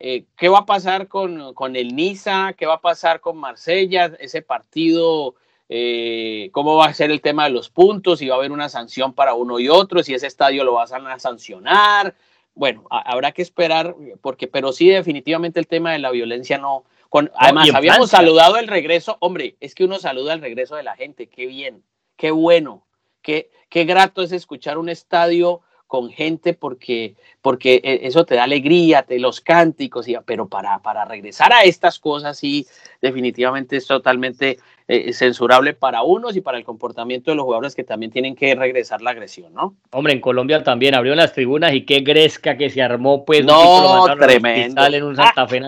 [0.00, 4.16] eh, qué va a pasar con, con el Niza, qué va a pasar con Marsella,
[4.18, 5.36] ese partido
[5.72, 8.68] eh, cómo va a ser el tema de los puntos, si va a haber una
[8.68, 12.16] sanción para uno y otro, si ese estadio lo vas a sancionar.
[12.56, 16.84] Bueno, habrá que esperar, porque, pero sí, definitivamente el tema de la violencia no.
[17.08, 19.16] Con, además, habíamos saludado el regreso.
[19.20, 21.28] Hombre, es que uno saluda el regreso de la gente.
[21.28, 21.84] Qué bien,
[22.16, 22.84] qué bueno,
[23.22, 28.44] qué, qué grato es escuchar un estadio con gente porque, porque e, eso te da
[28.44, 32.66] alegría, te los cánticos, y, pero para, para regresar a estas cosas sí,
[33.02, 34.58] definitivamente es totalmente
[34.92, 38.56] eh, censurable para unos y para el comportamiento de los jugadores que también tienen que
[38.56, 39.76] regresar la agresión, ¿no?
[39.92, 44.04] Hombre, en Colombia también abrió las tribunas y qué gresca que se armó, pues, no,
[44.18, 44.84] tremendo.
[44.84, 45.60] En un Santa Fe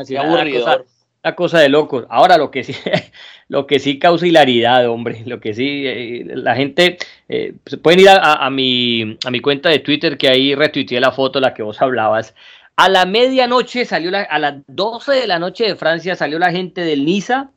[1.24, 2.04] una cosa de locos.
[2.08, 2.74] Ahora lo que sí,
[3.48, 6.98] lo que sí causa hilaridad, hombre, lo que sí, eh, la gente,
[7.28, 11.38] eh, pueden ir a, mi, a mi cuenta de Twitter que ahí retuiteé la foto,
[11.38, 12.34] la que vos hablabas.
[12.74, 16.50] A la medianoche salió, la, a las 12 de la noche de Francia salió la
[16.50, 17.50] gente del Niza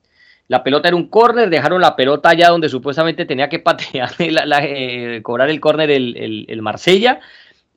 [0.47, 5.19] la pelota era un córner, dejaron la pelota allá donde supuestamente tenía que patear, eh,
[5.23, 7.19] cobrar el córner el, el, Marsella,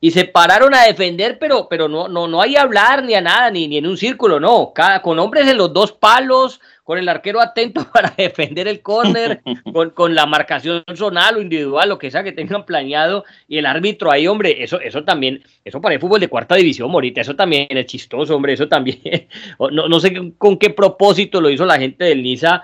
[0.01, 3.51] y se pararon a defender, pero, pero no, no, no hay hablar ni a nada,
[3.51, 7.09] ni, ni en un círculo, no, cada, con hombres en los dos palos, con el
[7.09, 9.43] arquero atento para defender el córner,
[9.73, 13.67] con, con, la marcación zonal o individual, lo que sea que tengan planeado, y el
[13.67, 17.35] árbitro ahí, hombre, eso, eso también, eso para el fútbol de cuarta división, Morita, eso
[17.35, 19.01] también es chistoso, hombre, eso también,
[19.59, 22.63] no, no sé con qué propósito lo hizo la gente del Niza,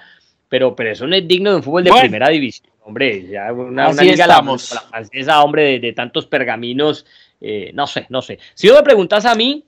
[0.48, 3.88] pero, pero eso no es digno de un fútbol de primera división, hombre, ya una,
[3.88, 7.06] una liga la, francesa, hombre, de, tantos pergaminos,
[7.40, 8.38] eh, no sé, no sé.
[8.54, 9.64] Si no me preguntas a mí,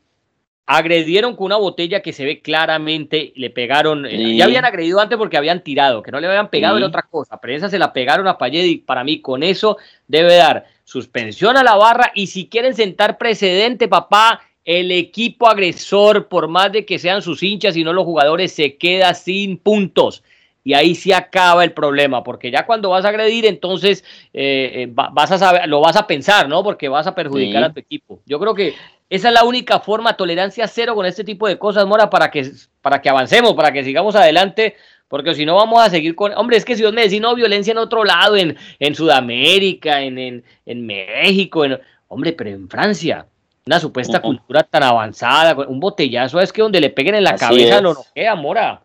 [0.67, 5.17] agredieron con una botella que se ve claramente, le pegaron, eh, ya habían agredido antes
[5.17, 7.93] porque habían tirado, que no le habían pegado en otra cosa, pero esa se la
[7.93, 12.27] pegaron a Payet y para mí con eso debe dar suspensión a la barra y
[12.27, 17.77] si quieren sentar precedente, papá, el equipo agresor, por más de que sean sus hinchas
[17.77, 20.25] y no los jugadores, se queda sin puntos.
[20.67, 24.03] Y ahí se acaba el problema, porque ya cuando vas a agredir, entonces
[24.35, 26.65] eh, eh, vas a saber, lo vas a pensar, ¿no?
[26.65, 28.19] Porque vas a perjudicar a tu equipo.
[28.27, 28.75] Yo creo que
[29.09, 32.51] esa es la única forma, tolerancia cero con este tipo de cosas, Mora, para que,
[32.83, 34.75] para que avancemos, para que sigamos adelante,
[35.07, 36.37] porque si no vamos a seguir con...
[36.37, 40.03] Hombre, es que si vos me decís, no, violencia en otro lado, en, en Sudamérica,
[40.03, 41.79] en, en, en México, en...
[42.09, 43.25] hombre, pero en Francia,
[43.67, 47.81] una supuesta cultura tan avanzada, un botellazo es que donde le peguen en la cabeza
[47.81, 48.83] lo noquea, Mora.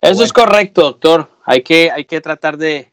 [0.00, 1.30] Eso es correcto, doctor.
[1.44, 2.92] Hay que, hay que tratar de,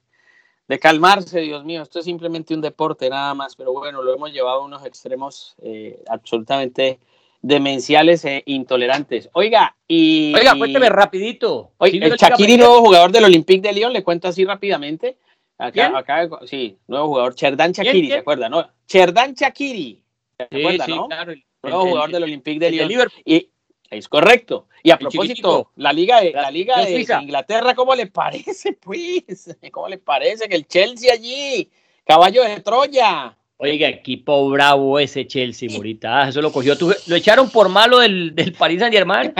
[0.67, 4.31] de calmarse, Dios mío, esto es simplemente un deporte nada más, pero bueno, lo hemos
[4.31, 6.99] llevado a unos extremos eh, absolutamente
[7.41, 9.29] demenciales e intolerantes.
[9.33, 10.33] Oiga, y...
[10.33, 11.71] Oiga, cuénteme rapidito.
[11.77, 15.17] Oiga, el Shakiri, nuevo jugador del Olympique de Lyon, le cuento así rápidamente.
[15.57, 18.49] Acá, acá sí, nuevo jugador, Cherdan Shakiri, ¿se acuerda?
[18.49, 18.67] No?
[18.87, 20.01] Cherdan Shakiri,
[20.37, 21.07] ¿se acuerda, no?
[21.07, 23.09] Claro, nuevo jugador del Olympique de Lyon.
[23.25, 23.49] Y,
[23.93, 24.67] es correcto.
[24.83, 29.55] Y a propósito, la liga de la liga de Inglaterra, ¿cómo le parece, pues?
[29.71, 31.69] ¿Cómo le parece que el Chelsea allí,
[32.05, 33.35] caballo de Troya?
[33.57, 36.23] Oiga, equipo bravo ese Chelsea, Murita.
[36.23, 36.75] Ah, eso lo cogió.
[37.07, 39.33] lo echaron por malo del, del Paris Saint Germain.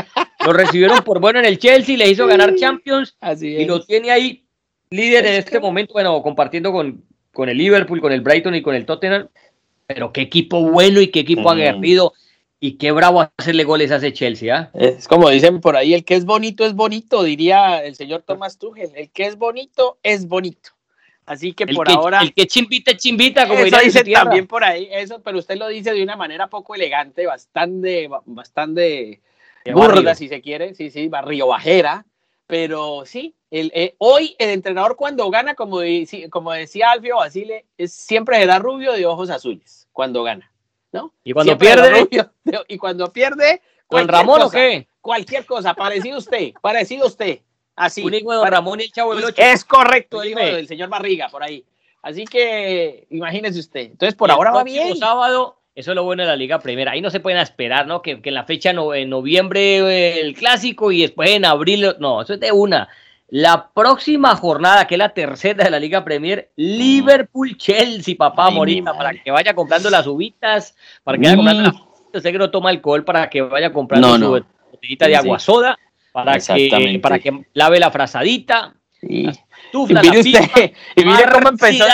[0.45, 3.18] lo recibieron por bueno en el Chelsea, le hizo ganar Champions.
[3.20, 4.45] Así y lo tiene ahí
[4.91, 8.76] líder en este momento, bueno, compartiendo con, con el Liverpool, con el Brighton y con
[8.76, 9.28] el Tottenham.
[9.88, 12.14] Pero qué equipo bueno y qué equipo aguerrido.
[12.66, 14.72] Y qué bravo hacerle goles a ese Chelsea, ¿ah?
[14.74, 18.57] Es como dicen por ahí, el que es bonito es bonito, diría el señor Tomás
[18.57, 18.89] Tuchel.
[18.95, 20.70] El que es bonito es bonito.
[21.26, 22.22] Así que por ahora.
[22.22, 25.91] El que chimbita, chimbita, como eso dice también por ahí, eso, pero usted lo dice
[25.91, 29.20] de una manera poco elegante, bastante, bastante
[29.74, 32.05] burda, si se quiere, sí, sí, barrio bajera.
[32.47, 35.80] Pero sí, el, eh, hoy el entrenador cuando gana, como,
[36.30, 40.53] como decía Alfio Basile, es, siempre será rubio de ojos azules cuando gana.
[41.24, 42.08] Y cuando pierde.
[42.68, 43.62] y cuando pierde.
[43.88, 44.88] ¿Con Ramón o qué?
[45.02, 47.39] Cualquier cosa, parecido usted, parecido usted.
[47.76, 48.04] Así.
[48.04, 51.28] Un hijo de Ramón y el Chavo del Es correcto, el hijo del señor Barriga,
[51.30, 51.66] por ahí.
[52.02, 53.91] Así que imagínese usted.
[53.91, 54.96] Entonces, por ahora va bien.
[54.98, 56.91] sábado, eso es lo bueno de la Liga Primera.
[56.91, 58.02] Ahí no se pueden esperar, ¿no?
[58.02, 61.96] Que, que en la fecha en noviembre eh, el clásico y después en abril.
[62.00, 62.89] No, eso es de una.
[63.36, 69.12] La próxima jornada, que es la tercera de la Liga Premier, Liverpool-Chelsea, papá Morita, para
[69.12, 71.74] que vaya comprando las uvitas, para que vaya comprando las
[72.14, 75.80] Yo sé que no toma alcohol, para que vaya comprando su botellita de agua soda,
[76.12, 78.76] para que, para que lave la frazadita.
[79.02, 79.26] y
[79.74, 81.86] mire usted, y mire cómo empezó.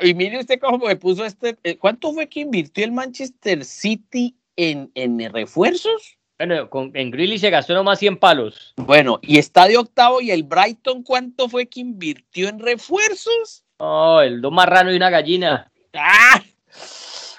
[0.00, 1.58] Y mire usted cómo me puso este.
[1.64, 6.16] Eh, ¿Cuánto fue que invirtió el Manchester City en, en refuerzos?
[6.38, 8.74] Bueno, con, en Greeley se gastó nomás 100 palos.
[8.76, 13.64] Bueno, y está de octavo y el Brighton, ¿cuánto fue que invirtió en refuerzos?
[13.78, 15.70] Oh, el dos marrano y una gallina.
[15.94, 16.42] ¡Ah!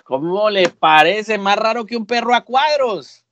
[0.04, 1.38] ¿Cómo le parece?
[1.38, 3.24] Más raro que un perro a cuadros.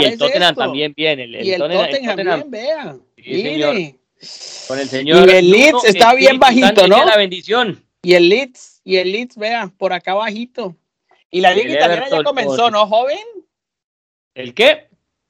[0.00, 1.24] y el Tottenham también viene.
[1.24, 2.96] El, y el Tottenham, también, vea.
[3.16, 3.98] Mire.
[4.66, 5.28] Con el señor.
[5.28, 7.04] Y el Leeds está bien bajito, ¿no?
[7.04, 7.82] La bendición.
[8.02, 10.76] Y el Leeds, y el Leeds, vea, por acá bajito.
[11.30, 13.18] Y la Liga Italiana ya comenzó, ¿no, joven?
[14.34, 14.85] ¿El qué?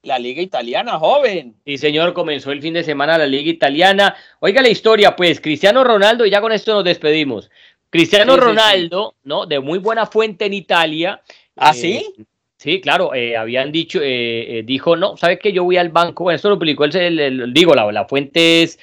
[0.07, 1.55] La Liga Italiana, joven.
[1.65, 4.15] Sí, señor, comenzó el fin de semana la Liga Italiana.
[4.41, 7.51] Oiga la historia, pues, Cristiano Ronaldo, y ya con esto nos despedimos.
[7.91, 9.47] Cristiano Ronaldo, ¿no?
[9.47, 11.21] De muy buena fuente en Italia.
[11.57, 12.15] ¿Ah, sí?
[12.19, 12.25] Eh,
[12.57, 15.53] sí, claro, eh, habían dicho, eh, dijo, no, ¿sabes qué?
[15.53, 18.79] Yo voy al banco, bueno, esto lo publicó el, digo, la, la, fuente es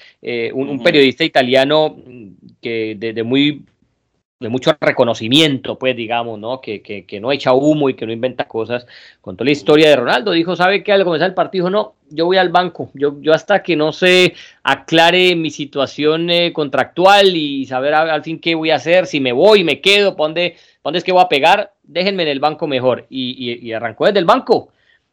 [0.53, 1.95] un, periodista italiano
[2.61, 3.63] que de, muy
[4.43, 6.61] de mucho reconocimiento, pues digamos, ¿no?
[6.61, 8.85] Que, que, que, no echa humo y que no inventa cosas.
[9.21, 10.91] Contó la historia de Ronaldo, dijo, ¿sabe qué?
[10.91, 14.33] Al comenzar el partido, no, yo voy al banco, yo, yo hasta que no se
[14.63, 19.31] aclare mi situación eh, contractual y saber al, fin qué voy a hacer, si me
[19.31, 20.57] voy, me quedo, ¿para dónde,
[20.93, 21.73] es que voy a pegar?
[21.83, 23.07] Déjenme en el banco mejor.
[23.09, 24.69] Y, y, arrancó desde el banco.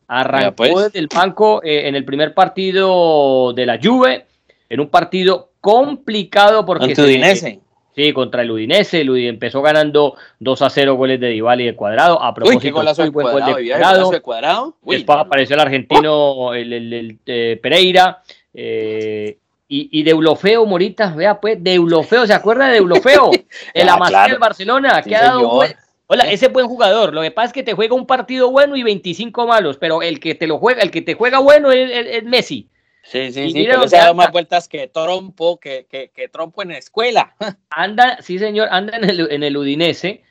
[0.09, 0.75] Arrancó pues.
[0.87, 4.27] desde el banco eh, en el primer partido de la Juve
[4.69, 6.95] en un partido complicado porque...
[6.95, 7.61] se, Udinese.
[7.95, 9.01] Sí, contra el Udinese.
[9.01, 12.23] El Udinese empezó ganando 2 a 0 goles de Dybala y de Cuadrado.
[12.23, 14.11] A propósito, Uy, qué golazo de cuadrado, gol de Cuadrado.
[14.11, 14.77] De cuadrado.
[14.83, 18.23] Uy, Después apareció el argentino, el, el, el eh, Pereira.
[18.55, 19.39] Eh,
[19.69, 23.31] y, y Deulofeo, Morita, vea pues, Deulofeo, ¿se acuerda de Deulofeo?
[23.75, 24.31] El Ah, Amasía claro.
[24.33, 25.57] del Barcelona, Sí, que ha dado un señor.
[25.57, 25.77] buen-
[26.13, 27.15] Hola, ese buen jugador.
[27.15, 30.19] Lo que pasa es que te juega un partido bueno y 25 malos, pero el
[30.19, 32.67] que te lo juega, el que te juega bueno es, es- es Messi.
[33.11, 36.11] Sí, sí, Y sí, mira pero se ha dado más vueltas que trompo, que, que,
[36.11, 37.35] que trompo en la escuela.
[37.71, 40.23] Anda, sí señor, anda en el, en el Udinese.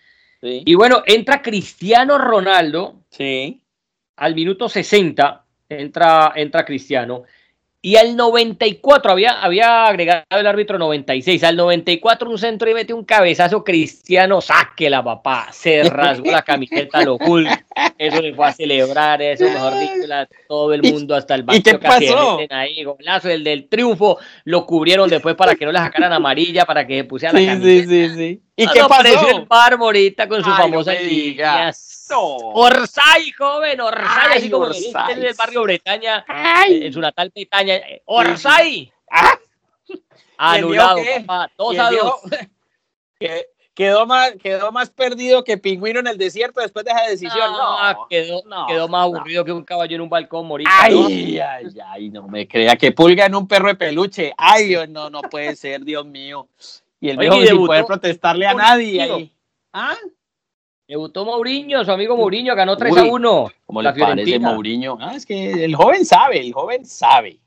[0.42, 3.62] Sí, Y bueno, entra Cristiano Ronaldo sí.
[4.16, 7.24] al minuto 60, entra, entra Cristiano.
[7.82, 12.94] Y al 94, había, había agregado el árbitro 96, al 94 un centro y mete
[12.94, 17.66] un cabezazo cristiano, saque la papá, se rasgó la camiseta, lo Hulk,
[17.98, 21.46] eso le fue a celebrar, eso mejor dicho, la- todo el ¿Y- mundo hasta el
[21.54, 22.40] y qué banco pasó?
[22.50, 26.86] ahí, golazo, el del triunfo, lo cubrieron después para que no le sacaran amarilla, para
[26.86, 27.90] que se pusiera la Sí, camiseta.
[27.94, 28.42] sí, sí, sí.
[28.58, 29.30] ¿Y qué no, pasó?
[29.30, 31.54] el Barborita con su Ay, no famosa diga.
[31.54, 31.74] línea.
[32.18, 34.93] Orsay, joven, Orsay, Ay, así como Orsay.
[35.12, 36.86] en el barrio Bretaña, Ay.
[36.88, 37.80] en su natal Bretaña.
[38.05, 39.38] Orsay, Ah,
[39.88, 42.32] ¿Y el anulado, papá, y 2 el a Diego 2.
[43.20, 43.45] que-
[43.76, 47.49] Quedó más, quedó más perdido que pingüino en el desierto después de esa decisión.
[47.53, 49.16] No, No, quedó, no, quedó más no.
[49.16, 50.70] aburrido que un caballo en un balcón, morita.
[50.89, 51.05] ¿no?
[51.07, 54.34] Ay, ay, ay, no me crea que pulga en un perro de peluche.
[54.38, 56.49] Ay, Dios, no, no puede ser, Dios mío.
[56.99, 59.32] Y el viejo sin poder protestarle a nadie ahí.
[59.72, 59.95] ¿Ah?
[60.90, 63.52] Debutó Mourinho, su amigo Mourinho, ganó 3 a Uy, 1.
[63.68, 64.52] ¿Cómo La le parece Fiorentina.
[64.54, 64.98] Mourinho?
[65.00, 67.38] Ah, es que el joven sabe, el joven sabe.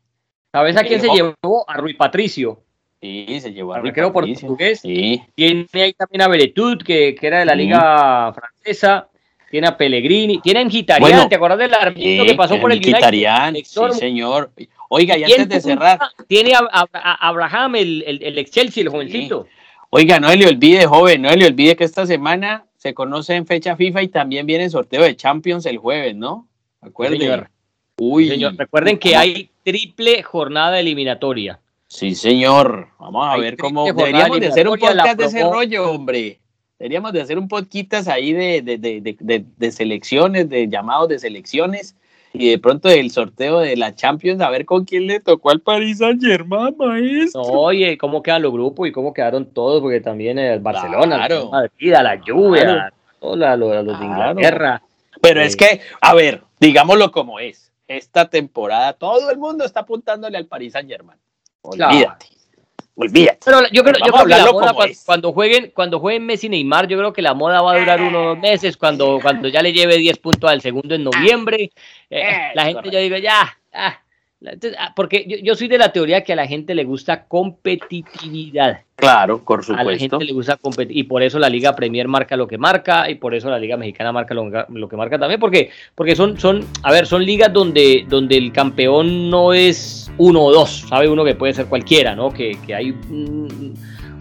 [0.53, 1.65] ¿Sabes a quién se llevó?
[1.69, 2.61] A Rui Patricio,
[3.01, 4.47] Sí, se llevó a arquero Patricio.
[4.47, 4.79] portugués.
[4.81, 7.59] Sí, Tiene ahí también a Beretut, que, que era de la Sí.
[7.59, 9.09] liga francesa.
[9.51, 10.39] Tiene a Pellegrini.
[10.41, 12.93] Tiene a Mkhitaryan, Bueno, ¿te acuerdas del sí, que pasó por el United?
[12.93, 14.53] Mkhitaryan, Héctor, sí, señor.
[14.89, 18.85] Oiga, y antes de cerrar, Tiene a, a- a Abraham, el, el, el ex Chelsea,
[18.85, 19.49] el jovencito.
[19.91, 23.77] Oiga, no le olvide, joven, no le olvide que esta semana se conoce en fecha
[23.77, 26.49] FIFA y también viene el sorteo de Champions el jueves, ¿no?
[26.81, 27.17] Acuerde.
[27.17, 27.49] señor.
[27.97, 28.29] Uy.
[28.29, 31.61] Señor, recuerden que hay triple jornada eliminatoria.
[31.87, 32.89] Sí, señor.
[32.99, 33.85] Vamos a Hay ver cómo.
[33.85, 36.41] Deberíamos de hacer un podcast de ese rollo, hombre.
[36.81, 41.09] Deberíamos de hacer un podcast ahí de, de, de, de, de- de selecciones, de llamados
[41.09, 41.95] de selecciones
[42.35, 45.61] y de pronto del sorteo de la Champions, a ver con quién le tocó al
[45.61, 47.43] Paris Saint Germain, maestro.
[47.43, 51.43] No, oye, cómo quedan los grupos y cómo quedaron todos, porque también el Barcelona, Claro.
[51.45, 53.37] el Madrid, a la Juve, Claro.
[53.37, 54.05] la- los, de.
[54.05, 54.83] Inglaterra.
[55.21, 57.71] Pero Eh, es que, a ver, digámoslo como es.
[57.87, 61.19] Esta temporada todo el mundo está apuntándole al Paris Saint Germain.
[61.71, 62.17] Claro.
[62.95, 63.39] Olvídate.
[63.39, 63.39] Olvídate.
[63.45, 64.75] Pero yo creo, yo creo que la moda
[65.07, 68.03] cuando, jueguen, cuando jueguen Messi y Neymar, yo creo que la moda va a durar
[68.03, 71.71] unos dos meses, cuando, cuando ya le lleve 10 puntos al segundo en noviembre,
[72.11, 74.01] eh, Eh, la gente ya digo, ya, ah, ah,
[74.95, 78.81] porque yo, yo soy de la teoría que a la gente le gusta competitividad.
[78.97, 80.19] Claro, por A la supuesto.
[80.19, 83.17] gente le gusta competir y por eso la Liga Premier marca lo que marca y
[83.17, 86.65] por eso la Liga Mexicana marca lo, lo que marca también porque porque son son
[86.85, 91.25] a ver son ligas donde donde el campeón no es uno o dos sabe uno
[91.25, 93.75] que puede ser cualquiera no que, que hay mm,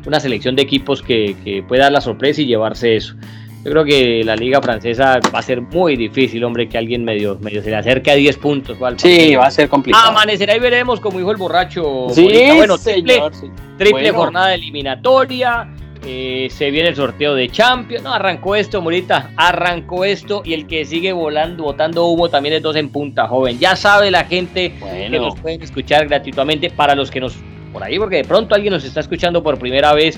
[0.07, 3.15] una selección de equipos que, que puede dar la sorpresa y llevarse eso
[3.63, 7.37] yo creo que la liga francesa va a ser muy difícil hombre que alguien medio
[7.41, 10.09] medio se le acerque a 10 puntos al Sí, va a ser complicado.
[10.09, 13.35] amanecerá y veremos como dijo el borracho sí, bueno triple, señor.
[13.35, 13.47] sí.
[13.77, 14.17] triple Bueno.
[14.17, 15.67] jornada eliminatoria.
[16.05, 18.03] eh, se viene el sorteo de Champions.
[18.03, 19.29] No, arrancó esto, Morita.
[19.37, 20.41] Arrancó esto.
[20.43, 23.59] Y el que sigue volando, botando humo también es dos en punta, joven.
[23.59, 26.71] Ya sabe la gente que nos pueden escuchar gratuitamente.
[26.71, 27.35] Para los que nos.
[27.71, 30.17] Por ahí, porque de pronto alguien nos está escuchando por primera vez.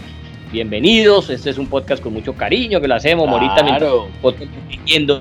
[0.57, 1.31] Bienvenidos.
[1.31, 3.55] Este es un podcast con mucho cariño que lo hacemos, Morita.
[3.65, 4.07] claro.
[4.85, 5.19] viendo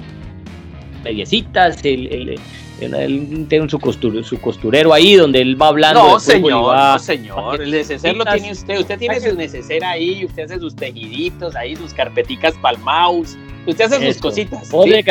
[1.02, 6.02] mediecitas, el, el- el- él tiene su, costur- su costurero ahí donde él va hablando.
[6.06, 7.62] No, de señor, va- no, señor.
[7.62, 8.78] El neceser lo tiene usted.
[8.78, 13.38] Usted tiene su neceser ahí, usted hace sus tejiditos ahí, sus carpeticas para el mouse.
[13.66, 14.68] Usted hace sus cositas.
[14.70, 14.90] Vos, ¿sí?
[14.90, 15.02] le,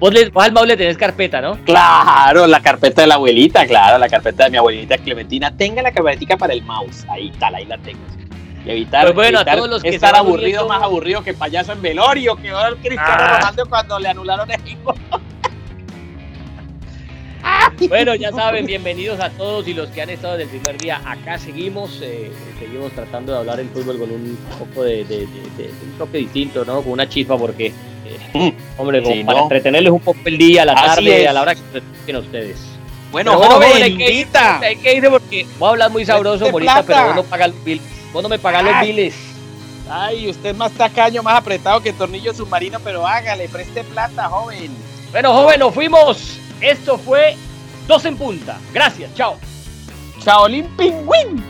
[0.00, 1.56] vos, le, vos al Mau le tenés carpeta, ¿no?
[1.64, 5.56] Claro, la carpeta de la abuelita, claro, la carpeta de mi abuelita Clementina.
[5.56, 7.04] Tenga la carpetica para el mouse.
[7.08, 8.00] Ahí tal, ahí la tengo.
[8.64, 11.80] Y evitar, Pues bueno, a todos los que estar aburrido, más aburrido que payaso en
[11.80, 13.36] velorio, que va el Cristiano Ah.
[13.38, 14.94] Ronaldo cuando le anularon el hijo.
[17.88, 21.00] Bueno, ya saben, bienvenidos a todos y los que han estado desde el primer día.
[21.06, 25.26] Acá seguimos, eh, seguimos tratando de hablar el fútbol con un poco de, de- de-
[25.56, 26.82] de- de un toque distinto, ¿no?
[26.82, 27.72] Con una chispa, porque,
[28.34, 29.44] eh, hombre, como Sí, para ¿no?
[29.44, 31.28] entretenerles un poco el día, la Así tarde, es.
[31.28, 32.58] a la hora que se escuchen ustedes.
[33.10, 34.58] Bueno, Pero bueno, joven, hay que ir, invita.
[34.60, 36.84] hay que ir porque voy a hablar muy sabroso, plata.
[36.86, 37.84] pero vos no pagas los biles.
[38.12, 38.88] Vos no me pagas los Ay.
[38.88, 39.14] biles.
[39.88, 44.70] Ay, usted es más tacaño, más apretado que tornillo submarino, pero hágale, preste plata, joven.
[45.10, 46.38] Bueno, joven, nos fuimos.
[46.60, 47.36] Esto fue
[47.88, 48.58] Dos en Punta.
[48.72, 49.36] Gracias, chao.
[50.22, 51.42] Chaolín Pingüín.